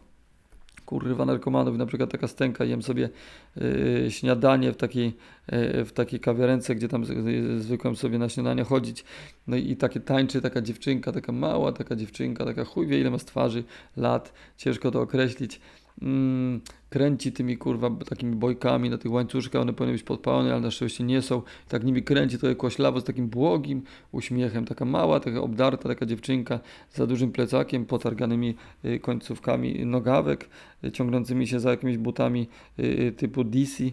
kurwa 0.92 1.26
narkomanów, 1.26 1.78
na 1.78 1.86
przykład 1.86 2.12
taka 2.12 2.28
stęka, 2.28 2.66
jem 2.66 2.82
sobie 2.82 3.10
y, 3.58 4.06
śniadanie 4.10 4.72
w 4.72 4.76
takiej, 4.78 5.08
y, 5.54 5.86
w 5.86 5.92
takiej 5.92 6.20
kawiarence, 6.20 6.76
gdzie 6.76 6.88
tam 6.88 7.06
z- 7.06 7.62
zwykłem 7.62 7.96
sobie 7.96 8.18
na 8.20 8.30
śniadanie 8.30 8.64
chodzić, 8.64 9.04
no 9.48 9.56
i, 9.58 9.72
i 9.72 9.78
takie 9.78 10.00
tańczy 10.00 10.42
taka 10.42 10.62
dziewczynka, 10.62 11.12
taka 11.12 11.32
mała 11.32 11.72
taka 11.72 11.96
dziewczynka, 11.96 12.46
taka 12.46 12.66
chuj 12.66 12.88
wie 12.88 13.00
ile 13.00 13.10
ma 13.10 13.18
z 13.20 13.26
twarzy, 13.26 13.64
lat, 13.98 14.34
ciężko 14.58 14.92
to 14.92 15.02
określić, 15.02 15.60
mm, 16.02 16.62
kręci 16.90 17.32
tymi 17.32 17.58
kurwa 17.58 17.90
takimi 18.10 18.36
bojkami 18.36 18.90
na 18.90 18.98
tych 18.98 19.12
łańcuszkach, 19.12 19.62
one 19.62 19.74
powinny 19.74 19.94
być 19.94 20.04
podpalone, 20.04 20.52
ale 20.52 20.62
na 20.62 20.72
szczęście 20.72 21.04
nie 21.04 21.22
są, 21.22 21.42
tak 21.70 21.84
nimi 21.84 22.04
kręci 22.04 22.38
trochę 22.38 22.56
koślawo 22.56 23.02
z 23.02 23.04
takim 23.04 23.28
błogim 23.28 23.82
uśmiechem, 24.12 24.66
taka 24.66 24.86
mała, 24.86 25.20
taka 25.20 25.42
obdarta 25.42 25.90
taka 25.90 26.06
dziewczynka 26.06 26.60
za 26.94 27.08
dużym 27.08 27.32
plecakiem, 27.32 27.86
potarganymi 27.86 28.56
y, 28.86 29.00
końcówkami 29.00 29.86
nogawek, 29.86 30.50
y, 30.84 30.92
ciągnącymi 30.92 31.48
się 31.48 31.60
za 31.60 31.72
jakimiś 31.72 31.98
butami 31.98 32.48
y, 32.80 33.14
typu 33.18 33.44
DC. 33.44 33.84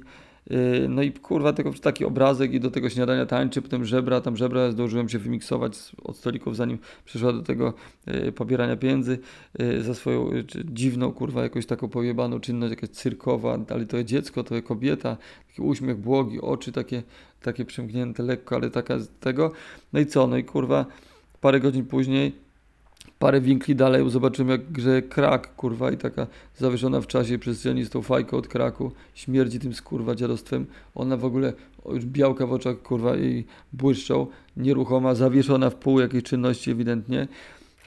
Y, 0.51 0.87
No 0.89 1.03
i 1.03 1.13
kurwa, 1.13 1.53
tego, 1.53 1.73
taki 1.73 2.05
obrazek 2.05 2.53
i 2.53 2.61
do 2.61 2.71
tego 2.71 2.91
śniadania 2.91 3.27
tańczy, 3.27 3.63
potem 3.63 3.85
żebra, 3.85 4.21
tam 4.21 4.37
żebra 4.37 4.71
zdążyłem 4.71 5.09
się 5.09 5.19
wymiksować 5.19 5.73
od 6.05 6.17
stolików, 6.17 6.57
zanim 6.57 6.79
przeszła 7.05 7.33
do 7.33 7.43
tego 7.43 7.75
y, 8.09 8.33
pobierania 8.33 8.77
pieniędzy 8.77 9.19
y, 9.61 9.83
za 9.83 9.95
swoją 9.95 10.31
dziwną, 10.65 11.13
kurwa, 11.13 11.43
jakąś 11.43 11.67
taką 11.67 11.89
pojebaną 11.89 12.41
czynność, 12.41 12.71
jakaś 12.71 12.91
cyrkowa, 12.91 13.59
ale 13.69 13.87
to 13.87 13.97
jest 13.97 14.09
dziecko, 14.09 14.45
to 14.45 14.55
jest 14.55 14.67
kobieta, 14.67 15.17
taki 15.49 15.63
uśmiech 15.63 15.97
błogi, 15.97 16.41
oczy 16.41 16.73
takie, 16.73 17.03
takie 17.43 17.65
przymknięte 17.65 18.23
lekko, 18.23 18.57
ale 18.57 18.71
taka 18.71 18.99
z 18.99 19.09
tego. 19.21 19.53
No 19.93 20.01
i 20.01 20.07
co, 20.07 20.27
no 20.27 20.37
i 20.37 20.45
kurwa, 20.45 20.87
parę 21.41 21.61
godzin 21.61 21.85
później 21.85 22.48
parę 23.19 23.41
winkli 23.41 23.75
dalej 23.75 24.11
zobaczymy 24.11 24.53
jak 24.53 24.73
grze 24.73 25.03
krak, 25.03 25.55
kurwa, 25.55 25.91
i 25.91 25.97
taka 25.97 26.27
zawieszona 26.57 27.01
w 27.01 27.07
czasie 27.07 27.35
i 27.35 27.39
przestrzeni 27.39 27.85
z 27.85 27.91
tą 27.91 28.03
fajką 28.03 28.37
od 28.37 28.49
kraku, 28.49 28.93
śmierdzi 29.15 29.61
tym 29.61 29.75
skurwa 29.75 30.15
dziadostwem. 30.15 30.67
Ona 30.95 31.17
w 31.17 31.25
ogóle 31.25 31.53
już 31.93 32.05
białka 32.05 32.47
w 32.47 32.53
oczach, 32.53 32.83
kurwa, 32.83 33.17
i 33.17 33.45
błyszczą, 33.73 34.27
nieruchoma, 34.57 35.15
zawieszona 35.15 35.71
w 35.71 35.75
pół 35.75 36.01
jakiejś 36.01 36.25
czynności 36.25 36.71
ewidentnie. 36.71 37.29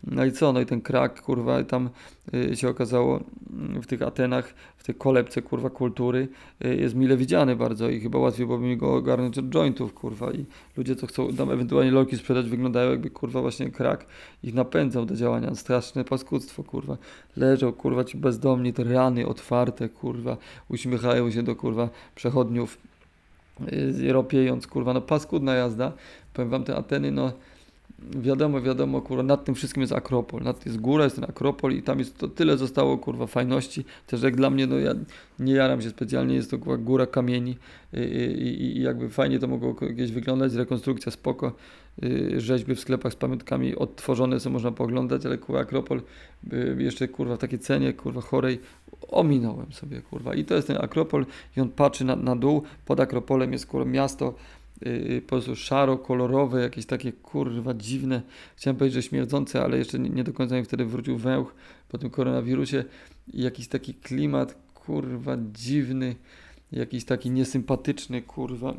No 0.04 0.26
i 0.26 0.32
co? 0.32 0.54
No 0.54 0.62
i 0.62 0.66
ten 0.66 0.82
krak, 0.82 1.22
kurwa, 1.22 1.64
tam 1.64 1.90
y, 2.34 2.56
się 2.56 2.70
okazało 2.70 3.20
mm, 3.54 3.82
w 3.82 3.88
tych 3.88 4.02
Atenach, 4.02 4.54
w 4.78 4.84
tej 4.84 4.96
kolebce, 4.96 5.42
kurwa, 5.42 5.70
kultury 5.70 6.28
y, 6.66 6.76
jest 6.76 6.96
mile 6.96 7.18
widziany 7.18 7.56
bardzo 7.56 7.90
i 7.90 8.00
chyba 8.00 8.20
łatwiej 8.20 8.46
byłoby 8.46 8.66
mi 8.66 8.78
go 8.78 8.94
ogarnąć 8.94 9.38
od 9.38 9.50
jointów, 9.50 9.94
kurwa. 9.94 10.32
I 10.32 10.46
ludzie, 10.78 10.96
co 10.96 11.08
chcą 11.08 11.34
tam 11.34 11.52
ewentualnie 11.52 11.92
lolki 11.92 12.18
sprzedać, 12.18 12.50
wyglądają 12.50 12.92
jakby, 12.92 13.10
kurwa, 13.10 13.42
właśnie 13.42 13.70
krak 13.70 14.06
ich 14.44 14.54
napędzał 14.54 15.06
do 15.06 15.16
działania. 15.16 15.56
Straszne 15.56 16.04
paskudztwo, 16.04 16.64
kurwa. 16.64 16.98
Leżą, 17.38 17.74
kurwa, 17.74 18.04
ci 18.04 18.18
bezdomni, 18.18 18.74
te 18.74 18.84
rany 18.84 19.28
otwarte, 19.28 19.90
kurwa, 19.90 20.38
uśmiechają 20.70 21.32
się 21.32 21.44
do, 21.44 21.56
kurwa, 21.56 21.90
przechodniów, 22.16 22.78
yy, 24.02 24.14
ropiejąc, 24.14 24.68
kurwa, 24.68 24.94
no 24.94 25.02
paskudna 25.02 25.56
jazda. 25.56 25.92
Powiem 26.34 26.50
wam, 26.50 26.64
te 26.64 26.76
Ateny, 26.76 27.12
no 27.12 27.32
wiadomo, 28.10 28.62
wiadomo, 28.62 29.02
kurwa, 29.02 29.24
nad 29.24 29.46
tym 29.46 29.56
wszystkim 29.56 29.82
jest 29.82 29.94
Akropol, 29.94 30.42
nad 30.42 30.66
jest 30.66 30.80
góra, 30.80 31.04
jest 31.04 31.16
ten 31.16 31.26
Akropol 31.26 31.74
i 31.74 31.84
tam 31.84 32.00
jest 32.00 32.18
to 32.18 32.28
tyle 32.28 32.58
zostało, 32.58 32.98
kurwa, 32.98 33.28
fajności, 33.28 33.86
też 34.08 34.24
jak 34.24 34.36
dla 34.36 34.50
mnie, 34.50 34.68
no 34.68 34.80
ja 34.80 34.94
nie 35.40 35.54
jaram 35.54 35.82
się 35.82 35.90
specjalnie, 35.90 36.36
jest 36.36 36.52
to 36.52 36.58
kurwa, 36.58 36.78
góra 36.78 37.06
kamieni 37.06 37.58
i, 37.94 37.98
i, 37.98 38.78
i 38.78 38.82
jakby 38.82 39.10
fajnie 39.10 39.40
to 39.40 39.48
mogło 39.48 39.74
gdzieś 39.74 40.12
wyglądać, 40.12 40.54
rekonstrukcja 40.54 41.12
spoko, 41.12 41.54
y, 42.04 42.42
rzeźby 42.42 42.76
w 42.76 42.80
sklepach 42.80 43.14
z 43.14 43.16
pamiątkami 43.16 43.76
odtworzone, 43.76 44.40
co 44.40 44.50
można 44.50 44.72
pooglądać, 44.72 45.26
ale 45.26 45.38
kurwa 45.38 45.62
Akropol 45.62 46.02
y, 46.54 46.76
jeszcze 46.80 47.08
kurwa 47.08 47.36
w 47.36 47.40
takiej 47.40 47.60
cenie, 47.60 47.94
kurwa 47.94 48.22
chorej, 48.22 48.60
ominąłem 49.08 49.72
sobie, 49.72 50.02
kurwa, 50.02 50.34
i 50.34 50.46
to 50.46 50.56
jest 50.56 50.68
ten 50.68 50.78
Akropol 50.78 51.26
i 51.58 51.62
on 51.62 51.70
patrzy 51.70 52.06
na, 52.06 52.16
na 52.16 52.36
dół, 52.36 52.64
pod 52.86 53.00
Akropolem 53.00 53.54
jest 53.54 53.66
kurwa 53.66 53.92
miasto, 53.92 54.34
yy, 54.82 55.22
po 55.22 55.28
prostu 55.28 55.56
szaro, 55.56 55.98
kolorowe, 55.98 56.62
jakieś 56.62 56.86
takie 56.86 57.12
kurwa 57.12 57.74
dziwne, 57.74 58.22
chciałem 58.56 58.78
powiedzieć, 58.78 59.04
że 59.04 59.10
śmierdzące, 59.10 59.62
ale 59.64 59.78
jeszcze 59.78 60.00
nie, 60.00 60.10
nie 60.10 60.24
do 60.24 60.34
końca 60.34 60.56
mi 60.56 60.66
wtedy 60.66 60.86
wrócił 60.86 61.18
węch 61.18 61.56
po 61.90 61.98
tym 61.98 62.10
koronawirusie. 62.10 62.84
I 63.34 63.42
jakiś 63.42 63.68
taki 63.68 63.94
klimat 63.94 64.58
kurwa 64.74 65.38
dziwny, 65.54 66.16
jakiś 66.72 67.06
taki 67.06 67.32
niesympatyczny, 67.32 68.22
kurwa 68.22 68.74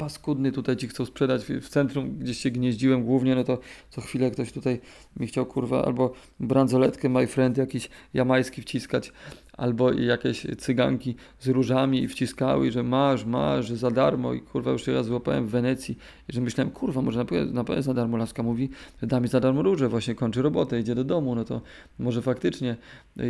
paskudny 0.00 0.52
tutaj 0.52 0.76
ci 0.76 0.88
chcą 0.88 1.06
sprzedać 1.06 1.44
w 1.44 1.68
centrum, 1.68 2.18
gdzieś 2.18 2.38
się 2.38 2.50
gnieździłem 2.50 3.04
głównie, 3.04 3.34
no 3.34 3.44
to 3.44 3.58
co 3.90 4.00
chwilę 4.00 4.30
ktoś 4.30 4.52
tutaj 4.52 4.80
mi 5.16 5.26
chciał 5.26 5.46
kurwa 5.46 5.84
albo 5.84 6.12
bransoletkę 6.40 7.08
my 7.08 7.26
friend 7.26 7.56
jakiś 7.56 7.88
jamański 8.14 8.62
wciskać, 8.62 9.12
albo 9.60 9.92
jakieś 9.92 10.46
cyganki 10.58 11.14
z 11.38 11.48
różami 11.48 12.02
i 12.02 12.08
wciskały, 12.08 12.72
że 12.72 12.82
masz, 12.82 13.24
masz, 13.24 13.70
za 13.70 13.90
darmo 13.90 14.34
i 14.34 14.40
kurwa 14.40 14.70
już 14.70 14.84
się 14.84 14.94
raz 14.94 15.06
złapałem 15.06 15.46
w 15.46 15.50
Wenecji 15.50 15.98
i 16.28 16.32
że 16.32 16.40
myślałem, 16.40 16.70
kurwa, 16.70 17.02
może 17.02 17.18
na 17.18 17.24
pewno, 17.24 17.52
na 17.52 17.64
pewno 17.64 17.82
za 17.82 17.94
darmo 17.94 18.16
laska 18.16 18.42
mówi, 18.42 18.70
że 19.00 19.06
da 19.06 19.20
mi 19.20 19.28
za 19.28 19.40
darmo 19.40 19.62
róże, 19.62 19.88
właśnie 19.88 20.14
kończy 20.14 20.42
robotę, 20.42 20.80
idzie 20.80 20.94
do 20.94 21.04
domu, 21.04 21.34
no 21.34 21.44
to 21.44 21.60
może 21.98 22.22
faktycznie 22.22 22.76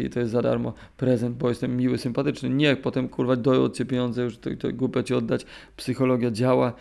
i 0.04 0.10
to 0.10 0.20
jest 0.20 0.32
za 0.32 0.42
darmo 0.42 0.72
prezent, 0.96 1.36
bo 1.36 1.48
jestem 1.48 1.76
miły, 1.76 1.98
sympatyczny. 1.98 2.50
Nie, 2.50 2.76
potem 2.76 3.08
kurwa 3.08 3.36
doją 3.36 3.62
od 3.62 3.76
ciebie 3.76 3.90
pieniądze, 3.90 4.22
już 4.22 4.38
to, 4.38 4.50
to 4.58 4.72
głupio 4.72 5.02
ci 5.02 5.14
oddać, 5.14 5.46
psychologia 5.76 6.30
działa. 6.30 6.72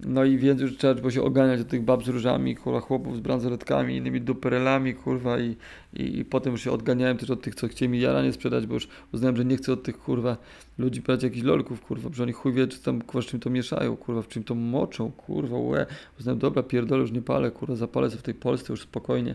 No 0.00 0.24
i 0.24 0.38
więc 0.38 0.60
już 0.60 0.76
trzeba 0.76 0.94
było 0.94 1.10
się 1.10 1.22
oganiać 1.22 1.60
od 1.60 1.68
tych 1.68 1.82
bab 1.82 2.04
z 2.04 2.08
różami, 2.08 2.56
kurwa, 2.56 2.80
chłopów 2.80 3.16
z 3.16 3.20
bransoletkami, 3.20 3.96
innymi 3.96 4.20
duperelami, 4.20 4.94
kurwa, 4.94 5.38
i, 5.38 5.56
i, 5.94 6.18
i 6.18 6.24
potem 6.24 6.52
już 6.52 6.62
się 6.62 6.72
odganiałem 6.72 7.18
też 7.18 7.30
od 7.30 7.42
tych, 7.42 7.54
co 7.54 7.68
chcieli 7.68 7.88
mi 7.88 8.00
jaranie 8.00 8.32
sprzedać, 8.32 8.66
bo 8.66 8.74
już 8.74 8.88
uznałem, 9.12 9.36
że 9.36 9.44
nie 9.44 9.56
chcę 9.56 9.72
od 9.72 9.82
tych, 9.82 9.98
kurwa, 9.98 10.36
ludzi 10.78 11.00
brać 11.00 11.22
jakichś 11.22 11.42
lolków, 11.42 11.80
kurwa, 11.80 12.10
że 12.12 12.22
oni 12.22 12.32
chuj 12.32 12.52
wie, 12.52 12.66
czy 12.66 12.78
tam, 12.82 13.02
kurwa, 13.02 13.28
z 13.28 13.30
czym 13.30 13.40
to 13.40 13.50
mieszają, 13.50 13.96
kurwa, 13.96 14.22
w 14.22 14.28
czym 14.28 14.44
to 14.44 14.54
moczą, 14.54 15.12
kurwa, 15.12 15.58
łe. 15.58 15.86
Uznałem, 16.20 16.38
dobra, 16.38 16.62
pierdolę, 16.62 17.00
już 17.00 17.12
nie 17.12 17.22
palę, 17.22 17.50
kurwa, 17.50 17.76
zapalę 17.76 18.10
sobie 18.10 18.20
w 18.20 18.24
tej 18.24 18.34
Polsce 18.34 18.72
już 18.72 18.82
spokojnie, 18.82 19.34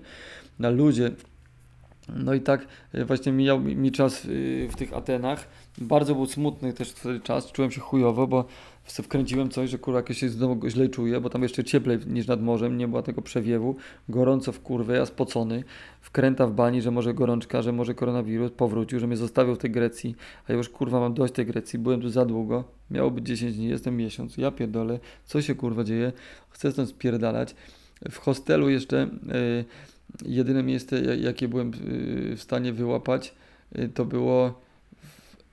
na 0.59 0.69
ludzie. 0.69 1.11
No 2.15 2.33
i 2.33 2.41
tak 2.41 2.67
e, 2.93 3.05
właśnie 3.05 3.31
mijał 3.31 3.59
mi, 3.59 3.91
czas 3.91 4.25
y, 4.25 4.69
w 4.71 4.75
tych 4.75 4.93
Atenach. 4.93 5.47
Bardzo 5.77 6.15
był 6.15 6.25
smutny 6.25 6.73
też 6.73 6.91
wtedy 6.91 7.19
czas, 7.19 7.51
czułem 7.51 7.71
się 7.71 7.81
chujowo, 7.81 8.27
bo 8.27 8.45
wkręciłem 8.85 9.49
coś, 9.49 9.69
że 9.69 9.77
kurwa 9.77 9.99
jakieś 9.99 10.17
się 10.17 10.29
znowu 10.29 10.69
źle 10.69 10.89
czuję, 10.89 11.21
bo 11.21 11.29
tam 11.29 11.43
jeszcze 11.43 11.63
cieplej 11.63 11.99
niż 12.07 12.27
nad 12.27 12.41
morzem, 12.41 12.77
nie 12.77 12.87
było 12.87 13.01
tego 13.01 13.21
przewiewu, 13.21 13.75
gorąco 14.09 14.51
w 14.51 14.61
kurwę, 14.61 14.97
ja 14.97 15.05
spocony, 15.05 15.63
wkręta 16.01 16.47
w 16.47 16.51
bani, 16.51 16.81
że 16.81 16.91
może 16.91 17.13
gorączka, 17.13 17.61
że 17.61 17.71
może 17.71 17.93
koronawirus, 17.93 18.51
powrócił, 18.51 18.99
że 18.99 19.07
mnie 19.07 19.17
zostawił 19.17 19.55
w 19.55 19.57
tej 19.57 19.71
Grecji, 19.71 20.15
a 20.47 20.53
już 20.53 20.69
kurwa 20.69 20.99
mam 20.99 21.13
dość 21.13 21.33
tej 21.33 21.45
Grecji, 21.45 21.79
byłem 21.79 22.01
tu 22.01 22.09
za 22.09 22.25
długo, 22.25 22.63
miało 22.91 23.11
być 23.11 23.25
10 23.25 23.55
dni, 23.55 23.67
jestem 23.67 23.97
miesiąc, 23.97 24.37
ja 24.37 24.51
pierdolę, 24.51 24.99
co 25.25 25.41
się 25.41 25.55
kurwa 25.55 25.83
dzieje, 25.83 26.11
chcę 26.49 26.71
stąd 26.71 26.89
spierdalać. 26.89 27.55
W 28.11 28.17
hostelu 28.17 28.69
jeszcze 28.69 29.09
yy, 29.27 29.65
jedyne 30.25 30.63
miejsce, 30.63 31.15
jakie 31.15 31.47
byłem 31.47 31.71
yy, 31.71 32.35
w 32.35 32.41
stanie 32.41 32.73
wyłapać, 32.73 33.35
yy, 33.75 33.89
to 33.89 34.05
było 34.05 34.61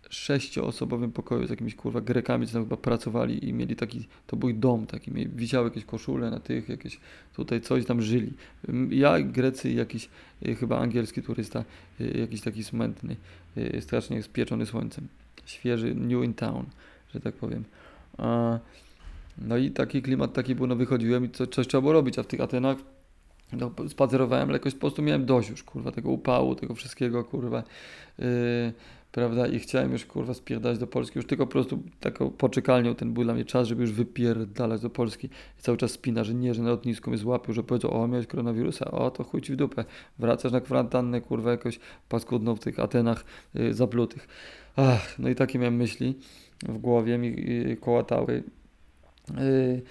sześcioosobowym 0.08 1.12
pokoju 1.12 1.46
z 1.46 1.50
jakimiś 1.50 1.74
kurwa 1.74 2.00
Grekami, 2.00 2.46
co 2.46 2.52
tam 2.52 2.62
chyba 2.62 2.76
pracowali 2.76 3.48
i 3.48 3.52
mieli 3.52 3.76
taki, 3.76 4.08
to 4.26 4.36
był 4.36 4.52
dom 4.52 4.86
taki, 4.86 5.12
mieli, 5.12 5.30
wisiały 5.30 5.68
jakieś 5.68 5.84
koszule 5.84 6.30
na 6.30 6.40
tych, 6.40 6.68
jakieś 6.68 7.00
tutaj 7.36 7.60
coś 7.60 7.86
tam 7.86 8.02
żyli. 8.02 8.32
Ja, 8.90 9.20
Grecy 9.20 9.70
i 9.70 9.74
jakiś 9.74 10.08
y, 10.46 10.54
chyba 10.54 10.78
angielski 10.78 11.22
turysta, 11.22 11.64
y, 12.00 12.18
jakiś 12.18 12.40
taki 12.40 12.64
smętny, 12.64 13.16
y, 13.56 13.80
strasznie 13.80 14.22
spieczony 14.22 14.66
słońcem. 14.66 15.08
Świeży, 15.46 15.94
new 15.94 16.24
in 16.24 16.34
town, 16.34 16.64
że 17.14 17.20
tak 17.20 17.34
powiem. 17.34 17.64
No 19.38 19.56
i 19.56 19.70
taki 19.70 20.02
klimat 20.02 20.32
taki 20.32 20.54
był, 20.54 20.66
no 20.66 20.76
wychodziłem 20.76 21.24
i 21.24 21.30
co, 21.30 21.46
coś 21.46 21.66
trzeba 21.66 21.80
było 21.80 21.92
robić, 21.92 22.18
a 22.18 22.22
w 22.22 22.26
tych 22.26 22.40
Atenach 22.40 22.78
no, 23.52 23.70
spacerowałem, 23.88 24.48
ale 24.48 24.58
jakoś 24.58 24.74
po 24.74 24.80
prostu 24.80 25.02
miałem 25.02 25.26
dość 25.26 25.50
już, 25.50 25.62
kurwa, 25.62 25.92
tego 25.92 26.10
upału, 26.10 26.54
tego 26.54 26.74
wszystkiego, 26.74 27.24
kurwa. 27.24 27.62
Yy, 28.18 28.24
prawda, 29.18 29.46
i 29.46 29.58
chciałem 29.58 29.92
już 29.92 30.04
kurwa 30.04 30.34
spierdać 30.34 30.78
do 30.78 30.86
Polski, 30.86 31.18
już 31.18 31.26
tylko 31.26 31.46
po 31.46 31.52
prostu 31.52 31.82
taką 32.00 32.30
poczekalnią 32.30 32.94
ten 32.94 33.12
był 33.12 33.24
dla 33.24 33.34
mnie 33.34 33.44
czas, 33.44 33.68
żeby 33.68 33.82
już 33.82 33.92
wypierdalać 33.92 34.80
do 34.80 34.90
Polski. 34.90 35.26
I 35.58 35.62
cały 35.62 35.78
czas 35.78 35.90
spina, 35.90 36.24
że 36.24 36.34
nie, 36.34 36.54
że 36.54 36.62
na 36.62 36.68
lotnisku 36.68 37.10
mnie 37.10 37.18
złapił, 37.18 37.54
że 37.54 37.62
powiedzą, 37.62 37.90
o 37.90 38.08
miałeś 38.08 38.26
koronawirusa, 38.26 38.90
o 38.90 39.10
to 39.10 39.24
chuj 39.24 39.42
ci 39.42 39.52
w 39.52 39.56
dupę, 39.56 39.84
wracasz 40.18 40.52
na 40.52 40.60
kwarantannę, 40.60 41.20
kurwa 41.20 41.50
jakoś 41.50 41.80
paskudną 42.08 42.56
w 42.56 42.60
tych 42.60 42.78
Atenach 42.78 43.24
yy, 43.54 43.74
zaplutych. 43.74 44.28
Ach, 44.76 45.18
no 45.18 45.28
i 45.28 45.34
takie 45.34 45.58
miałem 45.58 45.76
myśli 45.76 46.14
w 46.62 46.78
głowie 46.78 47.18
mi 47.18 47.28
yy, 47.28 47.76
kołatały. 47.76 48.42
Yy, 49.36 49.82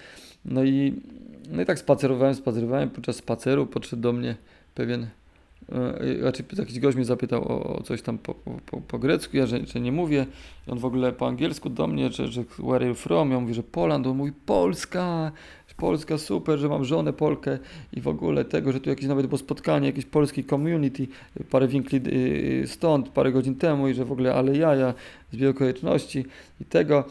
no 0.44 0.64
i, 0.64 1.02
no 1.50 1.62
i 1.62 1.66
tak 1.66 1.78
spacerowałem, 1.78 2.34
spacerowałem, 2.34 2.90
podczas 2.90 3.16
spaceru 3.16 3.66
podszedł 3.66 4.02
do 4.02 4.12
mnie 4.12 4.36
pewien 4.74 5.06
raczej 5.68 6.20
znaczy, 6.20 6.44
jakiś 6.58 6.80
gość 6.80 6.96
mnie 6.96 7.04
zapytał 7.04 7.42
o, 7.42 7.82
coś 7.82 8.02
tam 8.02 8.18
po, 8.18 8.34
po, 8.34 8.80
po, 8.80 8.98
grecku, 8.98 9.36
ja 9.36 9.46
że, 9.46 9.66
że, 9.66 9.80
nie 9.80 9.92
mówię. 9.92 10.26
I 10.68 10.70
on 10.70 10.78
w 10.78 10.84
ogóle 10.84 11.12
po 11.12 11.26
angielsku 11.28 11.70
do 11.70 11.86
mnie, 11.86 12.10
że, 12.10 12.28
że 12.28 12.44
where 12.58 12.76
are 12.76 12.86
you 12.86 12.94
from? 12.94 13.30
Ja 13.30 13.40
mówię, 13.40 13.54
że 13.54 13.62
Poland. 13.62 14.06
On 14.06 14.16
mówi 14.16 14.32
Polska, 14.46 15.32
Polska 15.78 16.18
super, 16.18 16.58
że 16.58 16.68
mam 16.68 16.84
żonę 16.84 17.12
Polkę 17.12 17.58
i 17.92 18.00
w 18.00 18.08
ogóle 18.08 18.44
tego, 18.44 18.72
że 18.72 18.80
tu 18.80 18.90
jakieś 18.90 19.06
nawet 19.06 19.26
było 19.26 19.38
spotkanie, 19.38 19.86
jakieś 19.86 20.04
polskiej 20.04 20.44
community, 20.44 21.06
parę 21.50 21.68
winkli 21.68 22.00
y, 22.62 22.66
stąd, 22.66 23.08
parę 23.08 23.32
godzin 23.32 23.54
temu 23.54 23.88
i 23.88 23.94
że 23.94 24.04
w 24.04 24.12
ogóle 24.12 24.34
ale 24.34 24.56
jaja 24.56 24.94
z 25.32 25.36
wielkojeczności 25.36 26.24
i 26.60 26.64
tego. 26.64 27.04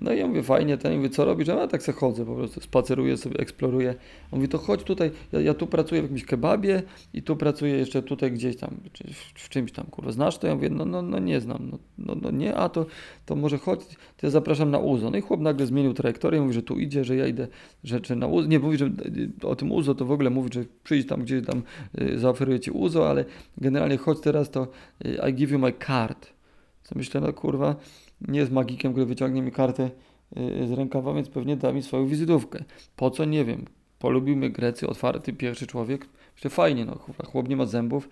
No 0.00 0.12
i 0.12 0.18
ja 0.18 0.26
mówię, 0.26 0.42
fajnie, 0.42 0.78
ten 0.78 0.96
mówię, 0.96 1.10
co 1.10 1.24
robisz? 1.24 1.48
A 1.48 1.54
ja 1.54 1.66
tak 1.66 1.82
sobie 1.82 1.98
chodzę, 1.98 2.26
po 2.26 2.34
prostu 2.34 2.60
spaceruję 2.60 3.16
sobie, 3.16 3.38
eksploruję. 3.38 3.94
On 4.32 4.38
mówi, 4.38 4.48
to 4.48 4.58
chodź 4.58 4.82
tutaj, 4.82 5.10
ja, 5.32 5.40
ja, 5.40 5.54
tu 5.54 5.66
pracuję 5.66 6.00
w 6.00 6.04
jakimś 6.04 6.24
kebabie 6.24 6.82
i 7.12 7.22
tu 7.22 7.36
pracuję 7.36 7.74
jeszcze 7.74 8.02
tutaj 8.02 8.32
gdzieś 8.32 8.56
tam, 8.56 8.70
w, 9.34 9.48
czymś 9.48 9.72
tam, 9.72 9.86
kurwa, 9.86 10.12
znasz 10.12 10.38
to? 10.38 10.46
Ja 10.46 10.54
mówię, 10.54 10.70
no, 10.70 10.84
no, 10.84 11.02
no 11.02 11.18
nie 11.18 11.40
znam, 11.40 11.68
no, 11.70 11.78
no, 11.98 12.14
no 12.22 12.30
nie, 12.30 12.56
a 12.56 12.68
to, 12.68 12.86
to 13.26 13.36
może 13.36 13.58
chodź, 13.58 13.80
to 14.16 14.26
ja 14.26 14.30
zapraszam 14.30 14.70
na 14.70 14.78
UZO. 14.78 15.10
No 15.10 15.18
i 15.18 15.20
chłop 15.20 15.40
nagle 15.40 15.66
zmienił 15.66 15.94
trajektorię, 15.94 16.40
mówi, 16.40 16.54
że 16.54 16.62
tu 16.62 16.78
idzie, 16.78 17.04
że 17.04 17.16
ja 17.16 17.26
idę, 17.26 17.48
że 17.84 18.16
na 18.16 18.26
UZO, 18.26 18.48
nie, 18.48 18.58
mówi, 18.58 18.78
że 18.78 18.90
o 19.42 19.56
tym 19.56 19.72
UZO 19.72 19.94
to 19.94 20.04
w 20.04 20.12
ogóle 20.12 20.30
mówi, 20.30 20.50
że 20.52 20.64
przyjdź 20.84 21.08
tam, 21.08 21.22
gdzieś 21.22 21.46
tam 21.46 21.62
y, 22.00 22.18
zaoferuję 22.18 22.60
Ci 22.60 22.70
UZO, 22.70 23.10
ale 23.10 23.24
generalnie 23.58 23.96
chodź 23.96 24.20
teraz, 24.20 24.50
to 24.50 24.68
y, 25.06 25.30
I 25.30 25.34
give 25.34 25.50
you 25.50 25.58
my 25.58 25.72
card. 25.86 26.34
Co 26.82 26.94
myślę, 26.98 27.20
no 27.20 27.32
kurwa, 27.32 27.76
nie 28.28 28.40
jest 28.40 28.52
magikiem, 28.52 28.92
który 28.92 29.06
wyciągnie 29.06 29.42
mi 29.42 29.52
kartę 29.52 29.90
y, 30.36 30.66
z 30.66 30.72
rękawa, 30.72 31.14
więc 31.14 31.28
pewnie 31.28 31.56
da 31.56 31.72
mi 31.72 31.82
swoją 31.82 32.06
wizytówkę. 32.06 32.64
Po 32.96 33.10
co? 33.10 33.24
Nie 33.24 33.44
wiem. 33.44 33.64
Polubił 33.98 34.36
mnie 34.36 34.50
Grecy, 34.50 34.88
otwarty 34.88 35.32
pierwszy 35.32 35.66
człowiek. 35.66 36.08
Myślę, 36.34 36.50
fajnie, 36.50 36.84
no 36.84 36.98
chłop 37.26 37.48
nie 37.48 37.56
ma 37.56 37.66
zębów, 37.66 38.08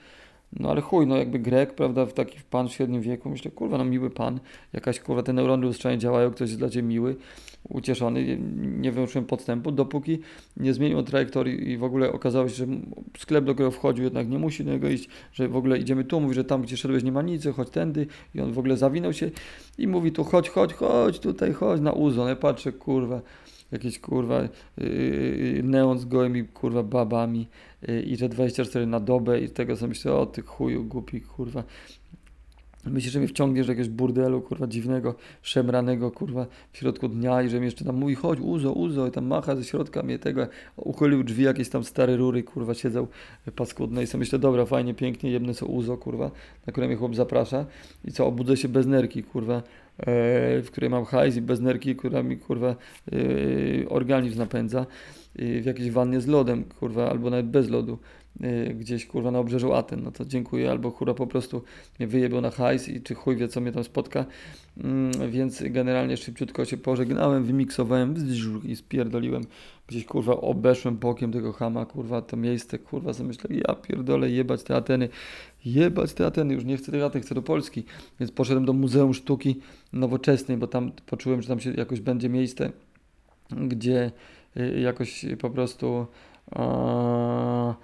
no 0.60 0.70
ale 0.70 0.80
chuj, 0.80 1.06
no 1.06 1.16
jakby 1.16 1.38
Grek, 1.38 1.74
prawda, 1.74 2.06
w 2.06 2.12
taki 2.12 2.38
pan 2.50 2.68
w 2.68 2.72
średnim 2.72 3.02
wieku, 3.02 3.30
myślę, 3.30 3.50
kurwa, 3.50 3.78
no 3.78 3.84
miły 3.84 4.10
pan, 4.10 4.40
jakaś 4.72 5.00
kurwa, 5.00 5.22
te 5.22 5.32
neurony 5.32 5.66
lustrzane 5.66 5.98
działają, 5.98 6.30
ktoś 6.30 6.48
jest 6.48 6.58
dla 6.58 6.68
ciebie 6.68 6.88
miły, 6.88 7.16
ucieszony, 7.68 8.38
nie 8.62 8.92
wyruszyłem 8.92 9.24
podstępu, 9.24 9.72
dopóki 9.72 10.18
nie 10.56 10.74
zmienił 10.74 11.02
trajektorii 11.02 11.70
i 11.70 11.76
w 11.76 11.84
ogóle 11.84 12.12
okazało 12.12 12.48
się, 12.48 12.54
że 12.54 12.66
sklep, 13.18 13.44
do 13.44 13.54
którego 13.54 13.70
wchodził, 13.70 14.04
jednak 14.04 14.28
nie 14.28 14.38
musi 14.38 14.64
do 14.64 14.72
niego 14.72 14.88
iść, 14.88 15.08
że 15.32 15.48
w 15.48 15.56
ogóle 15.56 15.78
idziemy 15.78 16.04
tu, 16.04 16.20
mówi, 16.20 16.34
że 16.34 16.44
tam, 16.44 16.62
gdzie 16.62 16.76
szedłeś, 16.76 17.02
nie 17.02 17.12
ma 17.12 17.22
nic, 17.22 17.46
chodź 17.56 17.70
tędy. 17.70 18.06
I 18.34 18.40
on 18.40 18.52
w 18.52 18.58
ogóle 18.58 18.76
zawinął 18.76 19.12
się 19.12 19.30
i 19.78 19.86
mówi 19.86 20.12
tu, 20.12 20.24
chodź, 20.24 20.48
chodź, 20.48 20.74
chodź, 20.74 21.18
tutaj, 21.18 21.52
chodź 21.52 21.80
na 21.80 21.92
uzon, 21.92 22.28
ja 22.28 22.36
patrzę, 22.36 22.72
kurwa, 22.72 23.20
jakieś 23.72 23.98
kurwa 23.98 24.42
yy, 24.76 25.60
neon 25.64 25.98
z 25.98 26.04
gołymi 26.04 26.44
kurwa 26.44 26.82
babami, 26.82 27.48
i 28.06 28.16
że 28.16 28.28
24 28.28 28.86
na 28.86 29.00
dobę 29.00 29.40
i 29.40 29.50
tego 29.50 29.76
sobie 29.76 29.88
myślę, 29.88 30.14
o 30.14 30.26
ty 30.26 30.42
chuju, 30.42 30.84
głupi, 30.84 31.20
kurwa. 31.20 31.64
Myślisz, 32.86 33.12
że 33.12 33.18
mnie 33.18 33.28
wciągniesz 33.28 33.66
do 33.66 33.72
jakiegoś 33.72 33.88
burdelu, 33.88 34.40
kurwa, 34.40 34.66
dziwnego, 34.66 35.14
szemranego, 35.42 36.10
kurwa, 36.10 36.46
w 36.72 36.78
środku 36.78 37.08
dnia 37.08 37.42
i 37.42 37.48
że 37.48 37.60
mi 37.60 37.64
jeszcze 37.64 37.84
tam 37.84 37.96
mówi, 37.96 38.14
chodź, 38.14 38.40
uzo, 38.40 38.72
uzo, 38.72 39.06
i 39.06 39.10
tam 39.10 39.26
macha 39.26 39.56
ze 39.56 39.64
środka 39.64 40.02
mnie 40.02 40.18
tego, 40.18 40.46
uchylił 40.76 41.24
drzwi, 41.24 41.44
jakieś 41.44 41.68
tam 41.68 41.84
stare 41.84 42.16
rury, 42.16 42.42
kurwa, 42.42 42.74
siedzą 42.74 43.06
paskudne 43.56 44.02
i 44.02 44.06
sobie 44.06 44.18
myślę, 44.18 44.38
dobra, 44.38 44.66
fajnie, 44.66 44.94
pięknie, 44.94 45.30
jedne 45.30 45.54
są 45.54 45.66
uzo, 45.66 45.96
kurwa, 45.96 46.30
na 46.66 46.72
które 46.72 46.86
mnie 46.86 46.96
chłop 46.96 47.14
zaprasza 47.14 47.66
i 48.04 48.12
co, 48.12 48.26
obudzę 48.26 48.56
się 48.56 48.68
bez 48.68 48.86
nerki, 48.86 49.22
kurwa, 49.22 49.56
e, 49.56 49.62
w 50.62 50.66
której 50.70 50.90
mam 50.90 51.04
hajs 51.04 51.36
i 51.36 51.42
bez 51.42 51.60
nerki, 51.60 51.96
która 51.96 52.22
mi, 52.22 52.36
kurwa, 52.36 52.76
e, 53.12 53.88
organizm 53.88 54.38
napędza, 54.38 54.86
w 55.34 55.62
jakiejś 55.64 55.90
wannie 55.90 56.20
z 56.20 56.26
lodem, 56.26 56.64
kurwa, 56.64 57.10
albo 57.10 57.30
nawet 57.30 57.46
bez 57.46 57.68
lodu. 57.68 57.98
Y, 58.40 58.74
gdzieś 58.74 59.06
kurwa 59.06 59.30
na 59.30 59.38
obrzeżu 59.38 59.72
Aten, 59.72 60.02
no 60.02 60.10
to 60.10 60.24
dziękuję, 60.24 60.70
albo 60.70 60.92
kurwa 60.92 61.14
po 61.14 61.26
prostu 61.26 61.62
mnie 61.98 62.28
na 62.40 62.50
hajs 62.50 62.88
i 62.88 63.00
czy 63.00 63.14
chuj 63.14 63.36
wie 63.36 63.48
co 63.48 63.60
mnie 63.60 63.72
tam 63.72 63.84
spotka, 63.84 64.24
mm, 64.78 65.30
więc 65.30 65.62
generalnie 65.62 66.16
szybciutko 66.16 66.64
się 66.64 66.76
pożegnałem, 66.76 67.44
wymiksowałem 67.44 68.14
i 68.64 68.76
spierdoliłem, 68.76 69.42
gdzieś 69.86 70.04
kurwa 70.04 70.36
obeszłem 70.40 70.96
bokiem 70.96 71.32
tego 71.32 71.52
hama, 71.52 71.86
kurwa 71.86 72.22
to 72.22 72.36
miejsce, 72.36 72.78
kurwa 72.78 73.12
sobie 73.12 73.34
ja 73.50 73.74
pierdolę 73.74 74.30
jebać 74.30 74.62
te 74.62 74.76
Ateny, 74.76 75.08
jebać 75.64 76.12
te 76.12 76.26
Ateny, 76.26 76.54
już 76.54 76.64
nie 76.64 76.76
chcę 76.76 76.92
tych 76.92 77.02
Aten, 77.02 77.22
chcę 77.22 77.34
do 77.34 77.42
Polski, 77.42 77.84
więc 78.20 78.32
poszedłem 78.32 78.64
do 78.64 78.72
Muzeum 78.72 79.14
Sztuki 79.14 79.60
Nowoczesnej, 79.92 80.56
bo 80.56 80.66
tam 80.66 80.92
poczułem, 81.06 81.42
że 81.42 81.48
tam 81.48 81.60
się 81.60 81.72
jakoś 81.74 82.00
będzie 82.00 82.28
miejsce, 82.28 82.72
gdzie 83.50 84.06
y, 84.06 84.12
jakoś 84.82 85.26
po 85.40 85.50
prostu... 85.50 86.06
A, 86.50 87.74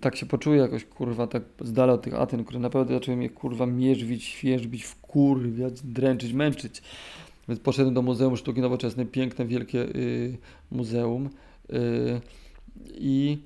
tak 0.00 0.16
się 0.16 0.26
poczuję 0.26 0.60
jakoś, 0.60 0.84
kurwa, 0.84 1.26
tak 1.26 1.42
z 1.60 1.72
dala 1.72 1.92
od 1.92 2.02
tych 2.02 2.14
Aten, 2.14 2.44
które 2.44 2.60
naprawdę 2.60 2.94
zaczęły 2.94 3.16
mnie, 3.16 3.30
kurwa, 3.30 3.66
mierzwić, 3.66 4.24
świeżbić, 4.24 4.84
wkurwiać, 4.84 5.82
dręczyć, 5.82 6.32
męczyć. 6.32 6.82
Więc 7.48 7.60
poszedłem 7.60 7.94
do 7.94 8.02
Muzeum 8.02 8.36
Sztuki 8.36 8.60
Nowoczesnej, 8.60 9.06
piękne, 9.06 9.46
wielkie 9.46 9.82
y, 9.82 10.38
muzeum. 10.70 11.28
Y, 11.72 12.20
I 12.94 13.38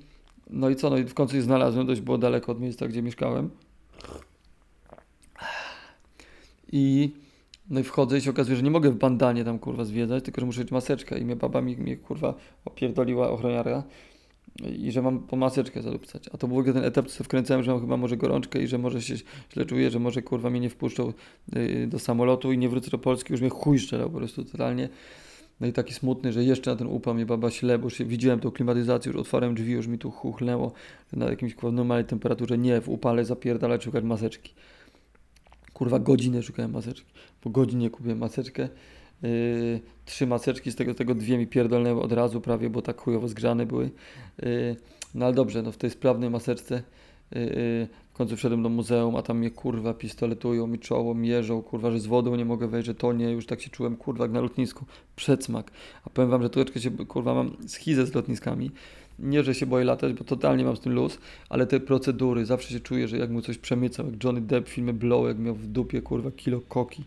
no 0.50 0.70
i 0.70 0.76
co, 0.76 0.90
no 0.90 0.98
i 0.98 1.04
w 1.04 1.14
końcu 1.14 1.36
je 1.36 1.42
znalazłem, 1.42 1.86
dość 1.86 2.00
było 2.00 2.18
daleko 2.18 2.52
od 2.52 2.60
miejsca, 2.60 2.88
gdzie 2.88 3.02
mieszkałem. 3.02 3.50
I 6.72 7.10
no 7.72 7.80
i 7.80 7.82
wchodzę 7.82 8.18
i 8.18 8.20
się 8.20 8.30
okazuje, 8.30 8.56
że 8.56 8.62
nie 8.62 8.70
mogę 8.70 8.90
w 8.90 8.96
bandanie 8.96 9.44
tam 9.44 9.58
kurwa 9.58 9.84
zwiedzać, 9.84 10.24
tylko 10.24 10.40
że 10.40 10.46
muszę 10.46 10.60
mieć 10.60 10.70
maseczkę 10.70 11.18
i 11.18 11.24
mnie 11.24 11.36
baba 11.36 11.60
mi, 11.60 11.76
mnie 11.76 11.96
kurwa 11.96 12.34
opierdoliła 12.64 13.30
ochroniarka 13.30 13.82
i 14.78 14.92
że 14.92 15.02
mam 15.02 15.20
po 15.20 15.36
maseczkę 15.36 15.82
zadupcać. 15.82 16.28
A 16.32 16.38
to 16.38 16.48
był 16.48 16.64
ten 16.64 16.84
etap, 16.84 17.06
co 17.06 17.24
wkręcałem, 17.24 17.62
że 17.62 17.70
mam 17.70 17.80
chyba 17.80 17.96
może 17.96 18.16
gorączkę 18.16 18.62
i 18.62 18.66
że 18.66 18.78
może 18.78 19.02
się 19.02 19.14
źle 19.52 19.64
czuję, 19.66 19.90
że 19.90 19.98
może 19.98 20.22
kurwa 20.22 20.50
mnie 20.50 20.60
nie 20.60 20.70
wpuszczą 20.70 21.12
yy, 21.52 21.86
do 21.86 21.98
samolotu 21.98 22.52
i 22.52 22.58
nie 22.58 22.68
wrócę 22.68 22.90
do 22.90 22.98
Polski, 22.98 23.32
już 23.32 23.40
mnie 23.40 23.50
chuj 23.50 23.78
szczelał 23.78 24.10
po 24.10 24.18
prostu 24.18 24.44
totalnie. 24.44 24.88
No 25.60 25.66
i 25.66 25.72
taki 25.72 25.94
smutny, 25.94 26.32
że 26.32 26.44
jeszcze 26.44 26.70
na 26.70 26.76
ten 26.76 26.86
upał 26.86 27.14
mnie 27.14 27.26
baba 27.26 27.50
śle, 27.50 27.78
bo 27.78 27.84
już 27.84 28.02
widziałem 28.02 28.40
tą 28.40 28.50
klimatyzację, 28.50 29.12
już 29.12 29.20
otwarłem 29.20 29.54
drzwi, 29.54 29.72
już 29.72 29.86
mi 29.86 29.98
tu 29.98 30.10
chuchnęło 30.10 30.72
na 31.12 31.30
jakimś 31.30 31.54
kurwa 31.54 31.76
normalnej 31.76 32.04
temperaturze. 32.04 32.58
Nie, 32.58 32.80
w 32.80 32.88
upale 32.88 33.24
zapierdalać 33.24 33.84
szukać 33.84 34.04
maseczki. 34.04 34.54
Kurwa 35.74 35.98
godzinę 35.98 36.42
szukałem 36.42 36.72
maseczki. 36.72 37.12
Po 37.40 37.50
godzinie 37.50 37.90
kupiłem 37.90 38.18
maseczkę. 38.18 38.68
Yy, 39.22 39.80
trzy 40.04 40.26
maseczki, 40.26 40.72
z 40.72 40.76
tego, 40.76 40.94
tego 40.94 41.14
dwie 41.14 41.38
mi 41.38 41.46
pierdolnęły 41.46 42.02
od 42.02 42.12
razu 42.12 42.40
prawie, 42.40 42.70
bo 42.70 42.82
tak 42.82 43.00
chujowo 43.00 43.28
zgrzane 43.28 43.66
były. 43.66 43.90
Yy, 44.42 44.76
no 45.14 45.24
ale 45.24 45.34
dobrze, 45.34 45.62
no 45.62 45.72
w 45.72 45.76
tej 45.76 45.90
sprawnej 45.90 46.30
maseczce 46.30 46.82
yy, 47.32 47.88
w 48.12 48.14
końcu 48.14 48.36
wszedłem 48.36 48.62
do 48.62 48.68
muzeum, 48.68 49.16
a 49.16 49.22
tam 49.22 49.38
mnie 49.38 49.50
kurwa 49.50 49.94
pistoletują, 49.94 50.66
mi 50.66 50.78
czoło 50.78 51.14
mierzą, 51.14 51.62
kurwa, 51.62 51.90
że 51.90 52.00
z 52.00 52.06
wodą 52.06 52.36
nie 52.36 52.44
mogę 52.44 52.68
wejść, 52.68 52.86
że 52.86 52.94
to 52.94 53.12
nie, 53.12 53.30
już 53.30 53.46
tak 53.46 53.60
się 53.60 53.70
czułem, 53.70 53.96
kurwa, 53.96 54.24
jak 54.24 54.32
na 54.32 54.40
lotnisku, 54.40 54.84
przedsmak. 55.16 55.70
A 56.04 56.10
powiem 56.10 56.30
wam, 56.30 56.42
że 56.42 56.50
troszeczkę 56.50 56.80
się, 56.80 56.90
kurwa, 56.90 57.34
mam 57.34 57.56
schizę 57.68 58.06
z 58.06 58.14
lotniskami. 58.14 58.70
Nie, 59.18 59.42
że 59.42 59.54
się 59.54 59.66
boję 59.66 59.84
latać, 59.84 60.12
bo 60.12 60.24
totalnie 60.24 60.64
mam 60.64 60.76
z 60.76 60.80
tym 60.80 60.92
luz, 60.92 61.18
ale 61.48 61.66
te 61.66 61.80
procedury, 61.80 62.44
zawsze 62.46 62.68
się 62.68 62.80
czuję, 62.80 63.08
że 63.08 63.18
jak 63.18 63.30
mu 63.30 63.42
coś 63.42 63.58
przemycał, 63.58 64.06
jak 64.06 64.24
Johnny 64.24 64.40
Depp 64.40 64.68
w 64.68 64.72
filmie 64.72 64.92
Blow, 64.92 65.26
jak 65.26 65.38
miał 65.38 65.54
w 65.54 65.66
dupie, 65.66 66.02
kurwa, 66.02 66.30
kilo 66.30 66.60
koki, 66.60 67.04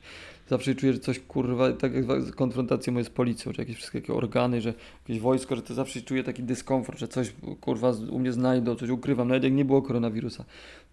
zawsze 0.49 0.75
czuję, 0.75 0.93
że 0.93 0.99
coś 0.99 1.19
kurwa, 1.19 1.73
tak 1.73 1.93
jak 1.93 2.35
konfrontacja 2.35 2.93
moje 2.93 3.05
z 3.05 3.09
policją, 3.09 3.53
czy 3.53 3.61
jakieś 3.61 3.75
wszystkie 3.75 4.13
organy, 4.13 4.61
że 4.61 4.73
jakieś 5.03 5.19
wojsko, 5.19 5.55
że 5.55 5.61
to 5.61 5.73
zawsze 5.73 6.01
czuję 6.01 6.23
taki 6.23 6.43
dyskomfort, 6.43 6.99
że 6.99 7.07
coś 7.07 7.33
kurwa 7.61 7.93
u 8.11 8.19
mnie 8.19 8.31
znajdą, 8.31 8.75
coś 8.75 8.89
ukrywam, 8.89 9.27
nawet 9.27 9.43
jak 9.43 9.53
nie 9.53 9.65
było 9.65 9.81
koronawirusa. 9.81 10.45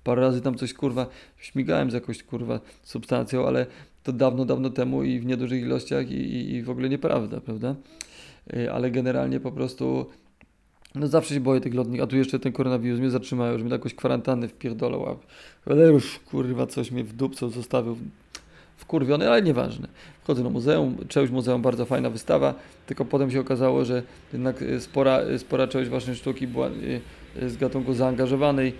Parę 0.04 0.22
razy 0.22 0.40
tam 0.40 0.54
coś 0.54 0.74
kurwa 0.74 1.06
śmigałem 1.38 1.90
z 1.90 1.94
jakąś 1.94 2.22
kurwa 2.22 2.60
substancją, 2.82 3.46
ale 3.46 3.66
to 4.02 4.12
dawno, 4.12 4.44
dawno 4.44 4.70
temu 4.70 5.02
i 5.02 5.20
w 5.20 5.26
niedużych 5.26 5.62
ilościach 5.62 6.10
i, 6.10 6.14
i, 6.14 6.54
i 6.54 6.62
w 6.62 6.70
ogóle 6.70 6.88
nieprawda, 6.88 7.40
prawda? 7.40 7.74
Y, 8.56 8.72
ale 8.72 8.90
generalnie 8.90 9.40
po 9.40 9.52
prostu 9.52 10.06
no 10.94 11.06
zawsze 11.06 11.34
się 11.34 11.40
boję 11.40 11.60
tych 11.60 11.74
lotnych, 11.74 12.00
a 12.00 12.06
tu 12.06 12.16
jeszcze 12.16 12.38
ten 12.38 12.52
koronawirus 12.52 13.00
mnie 13.00 13.10
zatrzymają, 13.10 13.58
że 13.58 13.64
mi 13.64 13.70
jakąś 13.70 13.94
kwarantannę 13.94 14.48
wpierdolą, 14.48 15.16
ale 15.66 15.86
już 15.86 16.18
kurwa 16.18 16.66
coś 16.66 16.90
mnie 16.90 17.04
w 17.04 17.12
dupcu 17.12 17.50
zostawił 17.50 17.96
wkurwiony, 18.76 19.30
ale 19.30 19.42
nieważne. 19.42 19.88
Wchodzę 20.22 20.42
do 20.42 20.50
muzeum, 20.50 20.96
część 21.08 21.32
muzeum, 21.32 21.62
bardzo 21.62 21.86
fajna 21.86 22.10
wystawa, 22.10 22.54
tylko 22.86 23.04
potem 23.04 23.30
się 23.30 23.40
okazało, 23.40 23.84
że 23.84 24.02
jednak 24.32 24.62
y, 24.62 24.80
spora, 24.80 25.20
y, 25.20 25.38
spora 25.38 25.68
część 25.68 25.90
waszej 25.90 26.14
sztuki 26.14 26.46
była 26.46 26.68
y, 26.68 27.50
z 27.50 27.56
gatunku 27.56 27.94
zaangażowanej, 27.94 28.72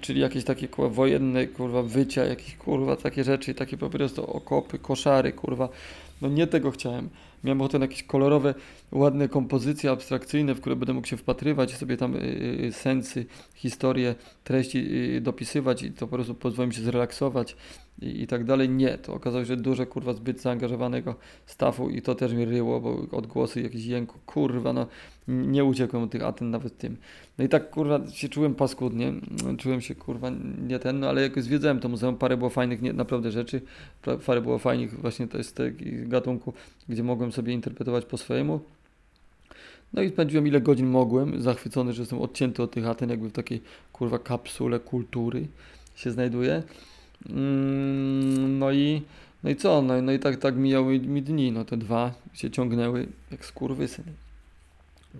czyli 0.00 0.20
jakieś 0.20 0.44
takie 0.44 0.68
kurwa, 0.68 0.94
wojenne 0.94 1.46
kurwa 1.46 1.82
wycia, 1.82 2.24
jakieś 2.24 2.56
kurwa 2.56 2.96
takie 2.96 3.24
rzeczy, 3.24 3.54
takie 3.54 3.76
po 3.76 3.90
prostu 3.90 4.24
okopy, 4.24 4.78
koszary, 4.78 5.32
kurwa. 5.32 5.68
No 6.22 6.28
nie 6.28 6.46
tego 6.46 6.70
chciałem. 6.70 7.08
Miałem 7.44 7.60
ochotę 7.60 7.78
na 7.78 7.84
jakieś 7.84 8.02
kolorowe, 8.02 8.54
ładne 8.92 9.28
kompozycje 9.28 9.90
abstrakcyjne, 9.90 10.54
w 10.54 10.60
które 10.60 10.76
będę 10.76 10.92
mógł 10.92 11.06
się 11.06 11.16
wpatrywać, 11.16 11.76
sobie 11.76 11.96
tam 11.96 12.16
y, 12.16 12.70
sensy, 12.72 13.26
historie, 13.54 14.14
treści 14.44 14.78
y, 15.16 15.20
dopisywać 15.20 15.82
i 15.82 15.92
to 15.92 16.06
po 16.06 16.16
prostu 16.16 16.34
pozwoli 16.34 16.68
mi 16.68 16.74
się 16.74 16.82
zrelaksować 16.82 17.56
i, 18.02 18.22
i 18.22 18.26
tak 18.26 18.44
dalej. 18.44 18.68
Nie, 18.68 18.98
to 18.98 19.14
okazało 19.14 19.44
się, 19.44 19.48
że 19.48 19.56
dużo 19.56 19.86
kurwa 19.86 20.12
zbyt 20.12 20.40
zaangażowanego 20.40 21.14
stafu 21.46 21.90
i 21.90 22.02
to 22.02 22.14
też 22.14 22.32
mi 22.32 22.44
ryło, 22.44 22.80
bo 22.80 23.06
odgłosy 23.16 23.62
jakiś 23.62 23.84
jęku, 23.84 24.18
kurwa, 24.26 24.72
no 24.72 24.86
nie 25.28 25.64
uciekłem 25.64 26.02
od 26.02 26.10
tych 26.10 26.24
Aten 26.24 26.50
nawet 26.50 26.78
tym. 26.78 26.96
No 27.38 27.44
i 27.44 27.48
tak 27.48 27.70
kurwa 27.70 28.06
się 28.10 28.28
czułem 28.28 28.54
paskudnie, 28.54 29.12
czułem 29.58 29.80
się 29.80 29.94
kurwa 29.94 30.30
nie 30.68 30.78
ten, 30.78 31.00
no 31.00 31.08
ale 31.08 31.22
jak 31.22 31.42
zwiedzałem 31.42 31.80
to 31.80 31.88
muzeum, 31.88 32.16
parę 32.16 32.36
było 32.36 32.50
fajnych 32.50 32.82
nie, 32.82 32.92
naprawdę 32.92 33.30
rzeczy, 33.30 33.60
parę 34.26 34.40
było 34.40 34.58
fajnych 34.58 35.00
właśnie 35.00 35.28
to 35.28 35.38
jest 35.38 35.56
tego 35.56 35.76
gatunku, 36.02 36.52
gdzie 36.88 37.02
mogłem 37.02 37.32
sobie 37.32 37.52
interpretować 37.52 38.04
po 38.04 38.18
swojemu. 38.18 38.60
No 39.92 40.02
i 40.02 40.08
spędziłem 40.08 40.46
ile 40.46 40.60
godzin 40.60 40.86
mogłem, 40.86 41.42
zachwycony, 41.42 41.92
że 41.92 42.02
jestem 42.02 42.20
odcięty 42.20 42.62
od 42.62 42.70
tych 42.70 42.86
Aten, 42.86 43.10
jakby 43.10 43.28
w 43.28 43.32
takiej 43.32 43.62
kurwa 43.92 44.18
kapsule 44.18 44.80
kultury 44.80 45.46
się 45.94 46.10
znajduję. 46.10 46.62
Mm, 47.30 48.58
no 48.58 48.72
i, 48.72 49.02
no 49.44 49.50
i 49.50 49.56
co? 49.56 49.82
No, 49.82 50.02
no 50.02 50.12
i 50.12 50.18
tak, 50.18 50.36
tak 50.36 50.56
mijały 50.56 51.00
mi 51.00 51.22
dni, 51.22 51.52
no 51.52 51.64
te 51.64 51.76
dwa 51.76 52.14
się 52.32 52.50
ciągnęły 52.50 53.06
jak 53.30 53.44
skurwysyn. 53.44 54.04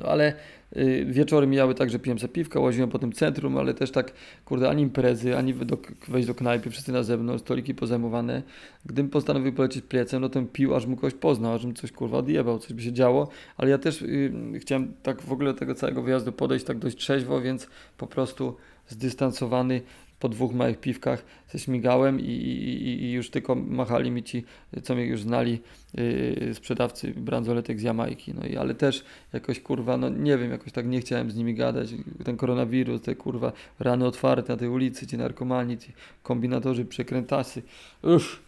No 0.00 0.06
ale 0.06 0.34
y, 0.76 1.06
wieczory 1.10 1.46
mijały 1.46 1.74
tak, 1.74 1.90
że 1.90 1.98
piłem 1.98 2.18
sobie 2.18 2.32
piwka, 2.32 2.60
łaziłem 2.60 2.90
po 2.90 2.98
tym 2.98 3.12
centrum, 3.12 3.56
ale 3.56 3.74
też 3.74 3.90
tak, 3.90 4.12
kurde, 4.44 4.70
ani 4.70 4.82
imprezy, 4.82 5.36
ani 5.36 5.54
do, 5.54 5.78
wejść 6.08 6.28
do 6.28 6.34
knajpy, 6.34 6.70
wszyscy 6.70 6.92
na 6.92 7.02
zewnątrz, 7.02 7.44
stoliki 7.44 7.74
pozajmowane. 7.74 8.42
Gdybym 8.86 9.10
postanowił 9.10 9.52
polecieć 9.52 9.84
plecem, 9.84 10.22
no 10.22 10.28
to 10.28 10.42
pił, 10.42 10.74
aż 10.74 10.86
mu 10.86 10.96
kogoś 10.96 11.14
poznał, 11.14 11.54
aż 11.54 11.62
coś 11.74 11.92
kurwa 11.92 12.18
odjebał, 12.18 12.58
coś 12.58 12.72
by 12.72 12.82
się 12.82 12.92
działo, 12.92 13.28
ale 13.56 13.70
ja 13.70 13.78
też 13.78 14.02
y, 14.02 14.32
chciałem 14.60 14.92
tak 15.02 15.22
w 15.22 15.32
ogóle 15.32 15.52
do 15.52 15.58
tego 15.58 15.74
całego 15.74 16.02
wyjazdu 16.02 16.32
podejść 16.32 16.64
tak 16.64 16.78
dość 16.78 16.96
trzeźwo, 16.96 17.40
więc 17.40 17.68
po 17.98 18.06
prostu 18.06 18.56
zdystansowany 18.88 19.80
po 20.18 20.28
dwóch 20.28 20.54
małych 20.54 20.80
piwkach 20.80 21.24
ze 21.48 21.58
śmigałem 21.58 22.20
i, 22.20 22.24
i, 22.24 23.04
i, 23.04 23.12
już 23.12 23.30
tylko 23.30 23.54
machali 23.54 24.10
mi 24.10 24.22
ci, 24.22 24.44
co 24.82 24.94
mnie 24.94 25.04
już 25.04 25.22
znali, 25.22 25.60
yy, 25.94 26.54
sprzedawcy 26.54 27.12
bransoletek 27.16 27.80
z 27.80 27.82
Jamajki. 27.82 28.34
No 28.34 28.46
i 28.46 28.56
ale 28.56 28.74
też 28.74 29.04
jakoś 29.32 29.60
kurwa, 29.60 29.96
no 29.96 30.08
nie 30.08 30.38
wiem, 30.38 30.50
jakoś 30.50 30.72
tak 30.72 30.86
nie 30.86 31.00
chciałem 31.00 31.30
z 31.30 31.36
nimi 31.36 31.54
gadać. 31.54 31.88
Ten 32.24 32.36
koronawirus, 32.36 33.02
te 33.02 33.14
kurwa 33.14 33.52
rany 33.78 34.06
otwarte 34.06 34.52
na 34.52 34.56
tej 34.56 34.68
ulicy, 34.68 35.06
ci 35.06 35.16
narkomani, 35.18 35.78
ci 35.78 35.92
kombinatorzy, 36.22 36.84
przekrętasy. 36.84 37.62
Uff, 38.02 38.42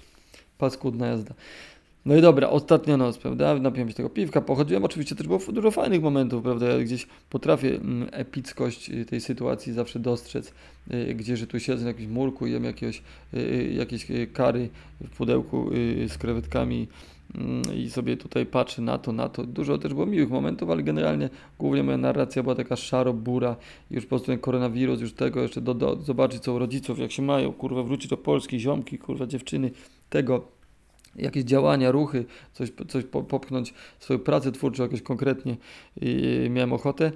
paskudna 0.58 1.06
jazda. 1.06 1.34
No 2.04 2.16
i 2.16 2.20
dobra, 2.20 2.48
ostatnia 2.50 2.96
noc, 2.96 3.18
prawda? 3.18 3.54
Napiłem 3.54 3.88
się 3.88 3.94
tego 3.94 4.10
piwka, 4.10 4.40
pochodziłem. 4.40 4.84
Oczywiście 4.84 5.16
też 5.16 5.26
było 5.26 5.38
dużo 5.52 5.70
fajnych 5.70 6.02
momentów, 6.02 6.42
prawda? 6.42 6.66
Ja 6.66 6.78
gdzieś 6.78 7.06
potrafię 7.30 7.74
mm, 7.74 8.08
epickość 8.12 8.90
y, 8.90 9.04
tej 9.04 9.20
sytuacji 9.20 9.72
zawsze 9.72 9.98
dostrzec, 9.98 10.52
y, 10.94 11.14
gdzie, 11.14 11.36
że 11.36 11.46
tu 11.46 11.60
siedzę 11.60 11.82
na 11.82 11.88
jakimś 11.88 12.08
murku, 12.08 12.46
jem 12.46 12.64
jakiegoś, 12.64 13.02
y, 13.34 13.72
jakieś 13.74 14.06
kary 14.32 14.68
w 15.00 15.16
pudełku 15.16 15.70
z 16.08 16.18
krewetkami 16.18 16.88
mm, 17.34 17.62
i 17.76 17.90
sobie 17.90 18.16
tutaj 18.16 18.46
patrzę 18.46 18.82
na 18.82 18.98
to, 18.98 19.12
na 19.12 19.28
to. 19.28 19.44
Dużo 19.44 19.78
też 19.78 19.94
było 19.94 20.06
miłych 20.06 20.30
momentów, 20.30 20.70
ale 20.70 20.82
generalnie 20.82 21.30
głównie 21.58 21.82
moja 21.82 21.98
narracja 21.98 22.42
była 22.42 22.54
taka 22.54 22.76
szaro-bura. 22.76 23.56
Już 23.90 24.04
po 24.04 24.08
prostu 24.08 24.26
ten 24.26 24.38
koronawirus, 24.38 25.00
już 25.00 25.12
tego, 25.12 25.42
jeszcze 25.42 25.60
do, 25.60 25.74
do, 25.74 25.96
zobaczyć 25.96 26.42
co 26.42 26.52
u 26.52 26.58
rodziców, 26.58 26.98
jak 26.98 27.12
się 27.12 27.22
mają, 27.22 27.52
kurwa, 27.52 27.82
wrócić 27.82 28.10
do 28.10 28.16
Polski, 28.16 28.60
ziomki, 28.60 28.98
kurwa, 28.98 29.26
dziewczyny, 29.26 29.70
tego 30.10 30.59
jakieś 31.16 31.44
działania, 31.44 31.90
ruchy, 31.90 32.24
coś, 32.52 32.72
coś 32.88 33.04
popchnąć, 33.28 33.74
swoją 33.98 34.18
pracę 34.18 34.52
twórczą 34.52 34.82
jakoś 34.82 35.02
konkretnie 35.02 35.56
i 36.00 36.46
miałem 36.50 36.72
ochotę. 36.72 37.12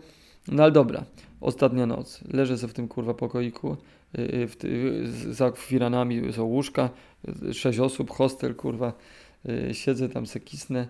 No 0.49 0.63
ale 0.63 0.73
dobra, 0.73 1.05
ostatnia 1.41 1.87
noc. 1.87 2.21
Leżę 2.33 2.59
sobie 2.59 2.71
w 2.71 2.75
tym 2.75 2.89
kurwa 2.89 3.15
pokoiku, 3.15 3.77
y, 4.19 4.21
y, 4.21 4.47
w, 4.47 5.35
za 5.35 5.51
firanami 5.51 6.33
są 6.33 6.45
łóżka, 6.45 6.91
sześć 7.53 7.79
osób, 7.79 8.11
hostel 8.11 8.55
kurwa, 8.55 8.93
y, 9.49 9.75
siedzę 9.75 10.09
tam 10.09 10.27
se 10.27 10.41
kisnę, 10.41 10.89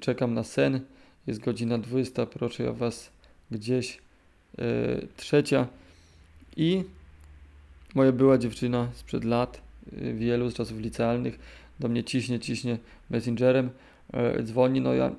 czekam 0.00 0.34
na 0.34 0.44
sen, 0.44 0.80
jest 1.26 1.40
godzina 1.40 1.78
20, 1.78 2.26
proszę 2.26 2.62
ja 2.62 2.72
was 2.72 3.10
gdzieś 3.50 3.98
trzecia 5.16 5.66
i 6.56 6.84
moja 7.94 8.12
była 8.12 8.38
dziewczyna 8.38 8.88
sprzed 8.94 9.24
lat, 9.24 9.60
wielu 9.92 10.50
z 10.50 10.54
czasów 10.54 10.78
licealnych, 10.78 11.38
do 11.80 11.88
mnie 11.88 12.04
ciśnie, 12.04 12.40
ciśnie 12.40 12.78
messengerem, 13.10 13.70
e, 14.12 14.42
dzwoni, 14.42 14.80
no 14.80 14.94
ja 14.94 15.10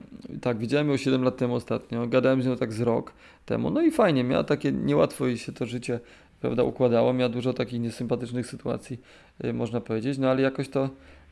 tak, 0.41 0.57
widziałem 0.57 0.89
ją 0.89 0.97
7 0.97 1.23
lat 1.23 1.37
temu 1.37 1.55
ostatnio, 1.55 2.07
gadałem 2.07 2.41
z 2.41 2.45
nią 2.45 2.55
tak 2.55 2.73
z 2.73 2.81
rok 2.81 3.13
temu, 3.45 3.69
no 3.69 3.81
i 3.81 3.91
fajnie, 3.91 4.23
miała 4.23 4.43
takie, 4.43 4.71
niełatwo 4.71 5.27
jej 5.27 5.37
się 5.37 5.51
to 5.51 5.65
życie, 5.65 5.99
prawda, 6.41 6.63
układało, 6.63 7.13
miała 7.13 7.29
dużo 7.29 7.53
takich 7.53 7.81
niesympatycznych 7.81 8.47
sytuacji, 8.47 8.99
e, 9.39 9.53
można 9.53 9.81
powiedzieć, 9.81 10.17
no 10.17 10.29
ale 10.29 10.41
jakoś 10.41 10.69
to, 10.69 10.89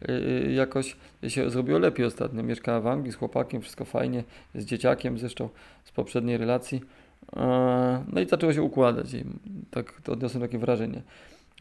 e, 0.08 0.52
jakoś 0.52 0.95
się 1.28 1.50
zrobiło 1.50 1.80
lepiej 1.80 2.06
ostatnio, 2.06 2.43
mieszkała 2.43 2.82
w 2.82 2.88
Anglii 2.88 3.12
z 3.12 3.15
chłopakiem, 3.15 3.62
wszystko 3.62 3.86
fajnie, 3.86 4.23
z 4.56 4.65
dzieciakiem 4.65 5.19
zresztą 5.19 5.50
z 5.84 5.91
poprzedniej 5.91 6.38
relacji, 6.38 6.82
no 8.13 8.21
i 8.21 8.28
zaczęło 8.28 8.54
się 8.54 8.62
układać 8.62 9.13
i 9.13 9.23
tak 9.71 10.02
odniosłem 10.10 10.41
takie 10.41 10.58
wrażenie. 10.58 11.02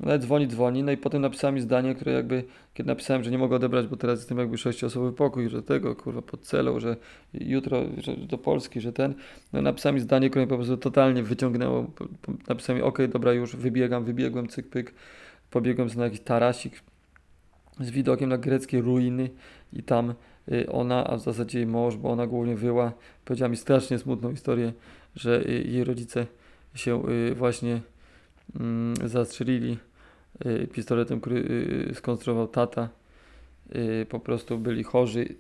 No 0.01 0.11
ale 0.11 0.19
dzwoni, 0.19 0.49
dzwoni, 0.49 0.83
no 0.83 0.93
i 0.93 0.97
potem 0.97 1.23
napisałem 1.23 1.55
mi 1.55 1.61
zdanie, 1.61 1.95
które 1.95 2.13
jakby, 2.13 2.45
kiedy 2.75 2.87
napisałem, 2.87 3.25
że 3.25 3.31
nie 3.31 3.39
mogę 3.39 3.57
odebrać, 3.57 3.87
bo 3.87 3.97
teraz 3.97 4.19
jestem 4.19 4.39
jakby 4.39 4.59
sześciosobowy 4.59 5.13
pokój, 5.13 5.49
że 5.49 5.63
tego, 5.63 5.97
kurwa, 5.97 6.23
pod 6.23 6.41
celą, 6.41 6.81
że 6.81 6.97
jutro 7.35 7.83
że 7.99 8.17
do 8.17 8.39
Polski, 8.39 8.81
że 8.81 8.93
ten, 8.93 9.15
no 9.53 9.63
napisałem 9.63 9.95
mi 9.95 10.01
zdanie, 10.01 10.31
które 10.31 10.45
mnie 10.45 10.51
po 10.51 10.57
prostu 10.57 10.77
totalnie 10.77 11.23
wyciągnęło, 11.23 11.87
napisałem 12.49 12.83
mi, 12.83 12.89
ok, 12.89 12.99
dobra, 13.09 13.33
już 13.33 13.57
wybiegam, 13.57 14.05
wybiegłem, 14.05 14.49
cyk, 14.49 14.69
pyk, 14.69 14.95
pobiegłem 15.51 15.89
na 15.97 16.05
jakiś 16.05 16.21
tarasik 16.21 16.83
z 17.81 17.91
widokiem 17.91 18.29
na 18.29 18.39
greckie 18.39 18.81
ruiny 18.81 19.31
i 19.73 19.83
tam 19.83 20.15
y, 20.53 20.73
ona, 20.73 21.07
a 21.07 21.17
w 21.17 21.21
zasadzie 21.21 21.59
jej 21.59 21.67
mąż, 21.67 21.97
bo 21.97 22.11
ona 22.11 22.27
głównie 22.27 22.57
wyła, 22.57 22.93
powiedziała 23.25 23.49
mi 23.49 23.57
strasznie 23.57 23.99
smutną 23.99 24.33
historię, 24.33 24.73
że 25.15 25.49
y, 25.49 25.65
jej 25.69 25.85
rodzice 25.85 26.27
się 26.75 27.09
y, 27.09 27.35
właśnie 27.35 27.81
zastrzelili 29.05 29.79
y, 30.47 30.67
pistoletem, 30.67 31.21
który 31.21 31.37
y, 31.91 31.95
skonstruował 31.95 32.49
tata. 32.49 32.89
Y, 33.77 34.07
po 34.09 34.21
prostu 34.21 34.59
byli 34.59 34.85
chorzy 34.85 35.35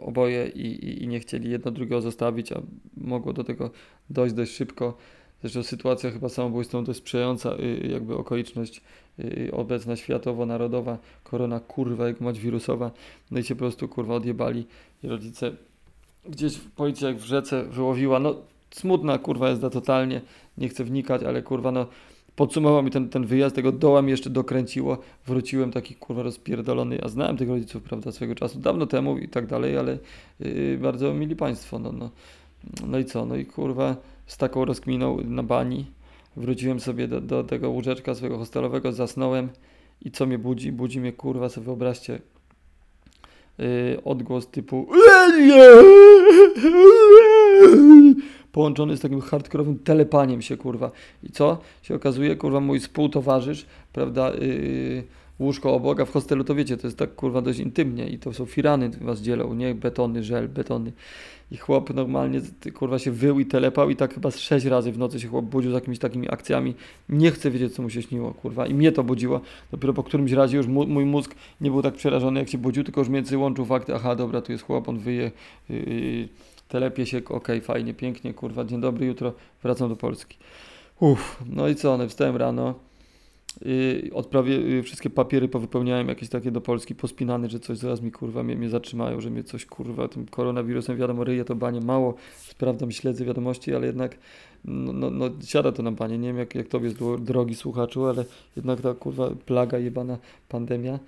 oboje 0.00 0.48
i, 0.48 0.66
i, 0.66 1.02
i, 1.02 1.08
nie 1.08 1.20
chcieli 1.20 1.50
jedno 1.50 1.70
drugiego 1.70 2.00
zostawić, 2.00 2.52
a 2.52 2.62
mogło 2.96 3.32
do 3.32 3.44
tego 3.44 3.70
dojść 4.10 4.34
dość 4.34 4.52
szybko. 4.52 4.96
Zresztą 5.40 5.62
sytuacja 5.62 6.10
chyba 6.10 6.28
samobójstwą 6.28 6.84
dość 6.84 6.98
sprzyjająca, 6.98 7.56
jakby 7.90 8.16
okoliczność 8.16 8.82
obecna 9.52 9.96
światowo-narodowa, 9.96 10.98
korona 11.24 11.60
kurwa, 11.60 12.08
jak 12.08 12.20
mać 12.20 12.40
wirusowa, 12.40 12.90
no 13.30 13.38
i 13.38 13.44
się 13.44 13.54
po 13.54 13.58
prostu 13.58 13.88
kurwa 13.88 14.14
odjebali 14.14 14.66
i 15.02 15.08
rodzice 15.08 15.52
gdzieś 16.24 16.58
policja 16.58 17.08
jak 17.08 17.16
w 17.16 17.24
rzece 17.24 17.64
wyłowiła, 17.64 18.18
no 18.18 18.34
smutna 18.70 19.18
kurwa 19.18 19.48
jest 19.48 19.62
totalnie, 19.62 20.20
nie 20.58 20.68
chcę 20.68 20.84
wnikać, 20.84 21.22
ale 21.22 21.42
kurwa 21.42 21.72
no 21.72 21.86
podsumował 22.36 22.82
mi 22.82 22.90
ten, 22.90 23.08
ten 23.08 23.26
wyjazd, 23.26 23.56
tego 23.56 23.72
doła 23.72 24.02
mi 24.02 24.10
jeszcze 24.10 24.30
dokręciło, 24.30 24.98
wróciłem 25.26 25.72
taki 25.72 25.94
kurwa 25.94 26.22
rozpierdolony, 26.22 26.98
ja 27.02 27.08
znałem 27.08 27.36
tych 27.36 27.48
rodziców, 27.48 27.82
prawda, 27.82 28.12
swego 28.12 28.34
czasu, 28.34 28.58
dawno 28.58 28.86
temu 28.86 29.18
i 29.18 29.28
tak 29.28 29.46
dalej, 29.46 29.78
ale 29.78 29.98
yy, 30.40 30.78
bardzo 30.82 31.14
mili 31.14 31.36
państwo, 31.36 31.78
no, 31.78 31.92
no, 31.92 32.10
no 32.86 32.98
i 32.98 33.04
co, 33.04 33.26
no 33.26 33.36
i 33.36 33.46
kurwa 33.46 33.96
z 34.26 34.36
taką 34.36 34.64
rozkminą 34.64 35.18
na 35.24 35.42
bani 35.42 35.86
wróciłem 36.36 36.80
sobie 36.80 37.08
do, 37.08 37.20
do 37.20 37.44
tego 37.44 37.70
łóżeczka 37.70 38.14
swojego 38.14 38.38
hostelowego, 38.38 38.92
zasnąłem 38.92 39.48
i 40.02 40.10
co 40.10 40.26
mnie 40.26 40.38
budzi? 40.38 40.72
Budzi 40.72 41.00
mnie 41.00 41.12
kurwa, 41.12 41.48
sobie 41.48 41.64
wyobraźcie, 41.64 42.18
yy, 43.58 43.66
odgłos 44.04 44.46
typu 44.46 44.88
połączony 48.52 48.96
z 48.96 49.00
takim 49.00 49.20
hardkorowym 49.20 49.78
telepaniem 49.78 50.42
się, 50.42 50.56
kurwa. 50.56 50.90
I 51.22 51.30
co? 51.30 51.58
Się 51.82 51.94
okazuje, 51.94 52.36
kurwa, 52.36 52.60
mój 52.60 52.80
współtowarzysz, 52.80 53.66
prawda, 53.92 54.30
yy, 54.34 55.02
łóżko 55.38 55.74
obok, 55.74 56.00
a 56.00 56.04
w 56.04 56.10
hostelu 56.10 56.44
to 56.44 56.54
wiecie, 56.54 56.76
to 56.76 56.86
jest 56.86 56.98
tak, 56.98 57.14
kurwa, 57.14 57.42
dość 57.42 57.58
intymnie 57.58 58.08
i 58.08 58.18
to 58.18 58.32
są 58.32 58.46
firany 58.46 58.90
was 59.00 59.20
dzielą, 59.20 59.54
nie? 59.54 59.74
Betony, 59.74 60.24
żel, 60.24 60.48
betony. 60.48 60.92
I 61.50 61.56
chłop 61.56 61.94
normalnie, 61.94 62.40
kurwa, 62.74 62.98
się 62.98 63.10
wył 63.10 63.40
i 63.40 63.46
telepał 63.46 63.90
i 63.90 63.96
tak 63.96 64.14
chyba 64.14 64.30
z 64.30 64.38
sześć 64.38 64.66
razy 64.66 64.92
w 64.92 64.98
nocy 64.98 65.20
się 65.20 65.28
chłop 65.28 65.44
budził 65.44 65.70
z 65.70 65.74
jakimiś 65.74 65.98
takimi 65.98 66.30
akcjami. 66.30 66.74
Nie 67.08 67.30
chcę 67.30 67.50
wiedzieć, 67.50 67.74
co 67.74 67.82
mu 67.82 67.90
się 67.90 68.02
śniło, 68.02 68.34
kurwa. 68.34 68.66
I 68.66 68.74
mnie 68.74 68.92
to 68.92 69.04
budziło. 69.04 69.40
Dopiero 69.70 69.92
po 69.92 70.02
którymś 70.02 70.32
razie 70.32 70.56
już 70.56 70.66
mój 70.66 71.04
mózg 71.04 71.34
nie 71.60 71.70
był 71.70 71.82
tak 71.82 71.94
przerażony, 71.94 72.40
jak 72.40 72.48
się 72.48 72.58
budził, 72.58 72.84
tylko 72.84 73.00
już 73.00 73.08
między 73.08 73.38
łączył 73.38 73.64
fakty, 73.64 73.94
aha, 73.94 74.16
dobra, 74.16 74.40
tu 74.40 74.52
jest 74.52 74.64
chłop, 74.64 74.88
on 74.88 74.98
wyje, 74.98 75.30
yy, 75.70 76.28
telepie 76.72 77.06
się, 77.06 77.20
okay, 77.28 77.60
fajnie, 77.60 77.94
pięknie, 77.94 78.34
kurwa, 78.34 78.64
dzień 78.64 78.80
dobry, 78.80 79.06
jutro 79.06 79.32
wracam 79.62 79.88
do 79.88 79.96
Polski. 79.96 80.38
Uff, 81.00 81.42
no 81.46 81.68
i 81.68 81.74
co, 81.74 81.98
no 81.98 82.08
wstałem 82.08 82.36
rano, 82.36 82.74
yy, 83.64 84.10
odprawie 84.14 84.56
yy, 84.56 84.82
wszystkie 84.82 85.10
papiery 85.10 85.48
powypełniałem, 85.48 86.08
jakieś 86.08 86.28
takie 86.28 86.50
do 86.50 86.60
Polski 86.60 86.94
pospinane, 86.94 87.48
że 87.48 87.60
coś 87.60 87.78
zaraz 87.78 88.00
mi, 88.00 88.12
kurwa, 88.12 88.42
mnie, 88.42 88.56
mnie 88.56 88.68
zatrzymają, 88.68 89.20
że 89.20 89.30
mnie 89.30 89.44
coś, 89.44 89.66
kurwa, 89.66 90.08
tym 90.08 90.26
koronawirusem, 90.26 90.96
wiadomo, 90.96 91.24
ryje 91.24 91.44
to 91.44 91.54
banie 91.54 91.80
mało, 91.80 92.14
sprawdzam, 92.36 92.92
śledzę 92.92 93.24
wiadomości, 93.24 93.74
ale 93.74 93.86
jednak, 93.86 94.18
no, 94.64 94.92
no, 94.92 95.10
no 95.10 95.30
siada 95.44 95.72
to 95.72 95.82
na 95.82 95.92
banie, 95.92 96.18
nie 96.18 96.28
wiem 96.28 96.38
jak, 96.38 96.54
jak 96.54 96.68
tobie 96.68 96.84
jest 96.86 96.98
drogi 97.18 97.54
słuchaczu, 97.54 98.06
ale 98.06 98.24
jednak 98.56 98.80
ta, 98.80 98.94
kurwa, 98.94 99.30
plaga 99.46 99.78
jebana 99.78 100.18
pandemia, 100.48 100.98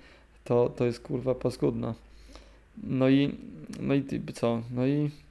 to, 0.43 0.69
to 0.75 0.85
jest, 0.85 0.99
kurwa, 0.99 1.35
paskudna. 1.35 1.93
No 2.83 3.09
i, 3.09 3.35
no 3.79 3.93
i 3.93 4.03
co, 4.33 4.61
no 4.71 4.87
i 4.87 5.09
Y, 5.09 5.24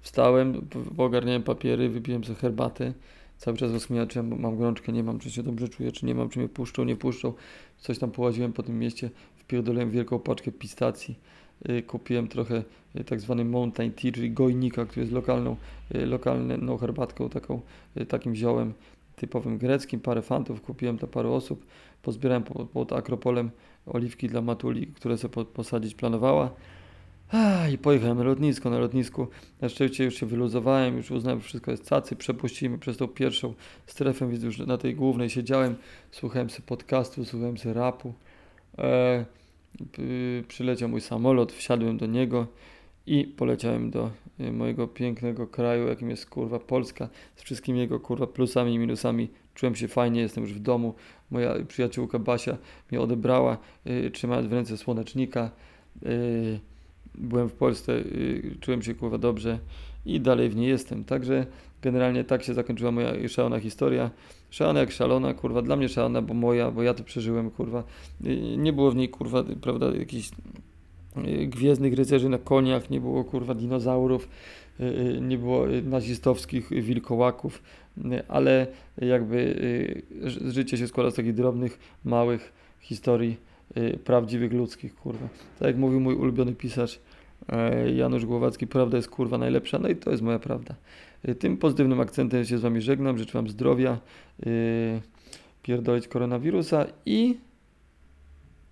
wstałem, 0.00 0.68
ogarniałem 0.98 1.42
papiery, 1.42 1.88
wypiłem 1.88 2.24
sobie 2.24 2.38
herbatę. 2.38 2.92
Cały 3.38 3.56
czas 3.56 3.72
rozkminiałem, 3.72 4.08
czy 4.08 4.22
mam 4.22 4.56
gorączkę, 4.56 4.92
nie 4.92 5.02
mam, 5.02 5.18
czy 5.18 5.30
się 5.30 5.42
dobrze 5.42 5.68
czuję, 5.68 5.92
czy 5.92 6.06
nie 6.06 6.14
mam, 6.14 6.28
czy 6.28 6.38
mnie 6.38 6.48
puszczą, 6.48 6.84
nie 6.84 6.96
puszczą. 6.96 7.32
Coś 7.78 7.98
tam 7.98 8.10
połaziłem 8.10 8.52
po 8.52 8.62
tym 8.62 8.78
mieście, 8.78 9.10
wpierdoliłem 9.36 9.90
wielką 9.90 10.18
paczkę 10.18 10.52
pistacji. 10.52 11.18
Y, 11.68 11.82
kupiłem 11.82 12.28
trochę 12.28 12.64
y, 12.96 13.04
tak 13.04 13.20
zwany 13.20 13.44
mountain 13.44 13.92
tea, 13.92 14.12
czyli 14.12 14.30
gojnika, 14.30 14.86
który 14.86 15.00
jest 15.00 15.12
lokalną, 15.12 15.56
lokalną 15.90 16.76
herbatką, 16.76 17.28
taką, 17.28 17.60
takim 18.08 18.34
ziołem 18.34 18.72
typowym 19.16 19.58
greckim. 19.58 20.00
Parę 20.00 20.22
fantów 20.22 20.62
kupiłem 20.62 20.96
dla 20.96 21.08
paru 21.08 21.32
osób. 21.32 21.66
Pozbierałem 22.02 22.42
pod, 22.42 22.70
pod 22.70 22.92
Akropolem 22.92 23.50
oliwki 23.86 24.28
dla 24.28 24.42
Matuli, 24.42 24.86
które 24.86 25.18
sobie 25.18 25.44
posadzić 25.44 25.94
planowała. 25.94 26.50
I 27.72 27.78
pojechałem 27.78 28.18
na 28.18 28.24
lotnisko. 28.24 28.70
Na 28.70 28.78
lotnisku 28.78 29.28
na 29.60 29.68
szczęście 29.68 30.04
już 30.04 30.14
się 30.14 30.26
wyluzowałem, 30.26 30.96
już 30.96 31.10
uznałem, 31.10 31.40
że 31.40 31.44
wszystko 31.44 31.70
jest 31.70 31.88
cacy. 31.88 32.16
Przepuścimy 32.16 32.78
przez 32.78 32.96
tą 32.96 33.08
pierwszą 33.08 33.54
strefę, 33.86 34.30
więc 34.30 34.44
już 34.44 34.58
na 34.58 34.78
tej 34.78 34.94
głównej 34.94 35.30
siedziałem. 35.30 35.76
Słuchałem 36.10 36.50
sobie 36.50 36.66
podcastu, 36.66 37.24
słuchałem 37.24 37.58
sobie 37.58 37.74
rapu. 37.74 38.14
E, 38.78 39.24
przyleciał 40.48 40.88
mój 40.88 41.00
samolot, 41.00 41.52
wsiadłem 41.52 41.98
do 41.98 42.06
niego 42.06 42.46
i 43.06 43.24
poleciałem 43.24 43.90
do 43.90 44.10
e, 44.40 44.52
mojego 44.52 44.88
pięknego 44.88 45.46
kraju, 45.46 45.88
jakim 45.88 46.10
jest 46.10 46.26
kurwa 46.26 46.58
Polska, 46.58 47.08
z 47.36 47.42
wszystkimi 47.42 47.78
jego 47.78 48.00
kurwa 48.00 48.26
plusami 48.26 48.74
i 48.74 48.78
minusami. 48.78 49.28
Czułem 49.54 49.74
się 49.74 49.88
fajnie, 49.88 50.20
jestem 50.20 50.44
już 50.44 50.54
w 50.54 50.58
domu. 50.58 50.94
Moja 51.30 51.54
przyjaciółka 51.68 52.18
Basia 52.18 52.56
mnie 52.90 53.00
odebrała, 53.00 53.58
y, 53.86 54.10
trzymając 54.10 54.46
w 54.48 54.52
ręce 54.52 54.76
słonecznika. 54.76 55.50
Y, 56.02 56.60
byłem 57.14 57.48
w 57.48 57.52
Polsce, 57.52 57.92
y, 57.92 58.56
czułem 58.60 58.82
się 58.82 58.94
kurwa 58.94 59.18
dobrze 59.18 59.58
i 60.06 60.20
dalej 60.20 60.48
w 60.48 60.56
niej 60.56 60.68
jestem. 60.68 61.04
Także 61.04 61.46
generalnie 61.82 62.24
tak 62.24 62.42
się 62.42 62.54
zakończyła 62.54 62.90
moja 62.90 63.28
szalona 63.28 63.60
historia. 63.60 64.10
Szalona 64.50 64.80
jak 64.80 64.92
szalona, 64.92 65.34
kurwa, 65.34 65.62
dla 65.62 65.76
mnie 65.76 65.88
szalona, 65.88 66.22
bo 66.22 66.34
moja, 66.34 66.70
bo 66.70 66.82
ja 66.82 66.94
to 66.94 67.04
przeżyłem, 67.04 67.50
kurwa. 67.50 67.84
Y, 68.26 68.56
nie 68.56 68.72
było 68.72 68.90
w 68.90 68.96
niej, 68.96 69.08
kurwa, 69.08 69.44
prawda, 69.60 69.86
jakichś 69.96 70.30
y, 71.16 71.46
gwiezdnych 71.46 71.94
rycerzy 71.94 72.28
na 72.28 72.38
koniach, 72.38 72.90
nie 72.90 73.00
było, 73.00 73.24
kurwa, 73.24 73.54
dinozaurów, 73.54 74.28
nie 75.20 75.38
było 75.38 75.66
nazistowskich 75.84 76.70
wilkołaków, 76.70 77.62
ale 78.28 78.66
jakby 78.98 80.02
życie 80.26 80.76
się 80.76 80.86
składa 80.86 81.10
z 81.10 81.14
takich 81.14 81.34
drobnych, 81.34 81.78
małych 82.04 82.52
historii 82.80 83.36
prawdziwych 84.04 84.52
ludzkich, 84.52 84.94
kurwa. 84.94 85.28
Tak 85.58 85.68
jak 85.68 85.76
mówił 85.76 86.00
mój 86.00 86.14
ulubiony 86.14 86.52
pisarz 86.52 87.00
e, 87.48 87.90
Janusz 87.92 88.26
Głowacki, 88.26 88.66
prawda 88.66 88.96
jest 88.96 89.08
kurwa 89.10 89.38
najlepsza, 89.38 89.78
no 89.78 89.88
i 89.88 89.96
to 89.96 90.10
jest 90.10 90.22
moja 90.22 90.38
prawda. 90.38 90.74
Y, 91.28 91.34
Tym 91.34 91.56
pozytywnym 91.56 92.00
akcentem 92.00 92.44
się 92.44 92.58
z 92.58 92.60
Wami 92.60 92.80
żegnam, 92.80 93.18
życzę 93.18 93.32
Wam 93.32 93.48
zdrowia, 93.48 93.98
y, 94.46 95.00
pierdolić 95.62 96.08
koronawirusa 96.08 96.86
i 97.06 97.38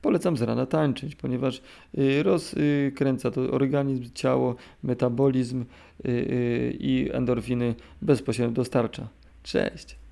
polecam 0.03 0.37
z 0.37 0.43
rana 0.43 0.67
tańczyć, 0.67 1.17
ponieważ 1.17 1.63
y, 1.99 2.23
rozkręca 2.23 3.31
to 3.31 3.41
organizm, 3.41 4.11
ciało, 4.15 4.57
metabolizm 4.83 5.61
y, 5.61 6.09
y, 6.09 6.77
i 6.81 7.11
endorfiny 7.13 7.75
bezpośrednio 8.03 8.55
dostarcza. 8.55 9.09
Cześć! 9.43 10.08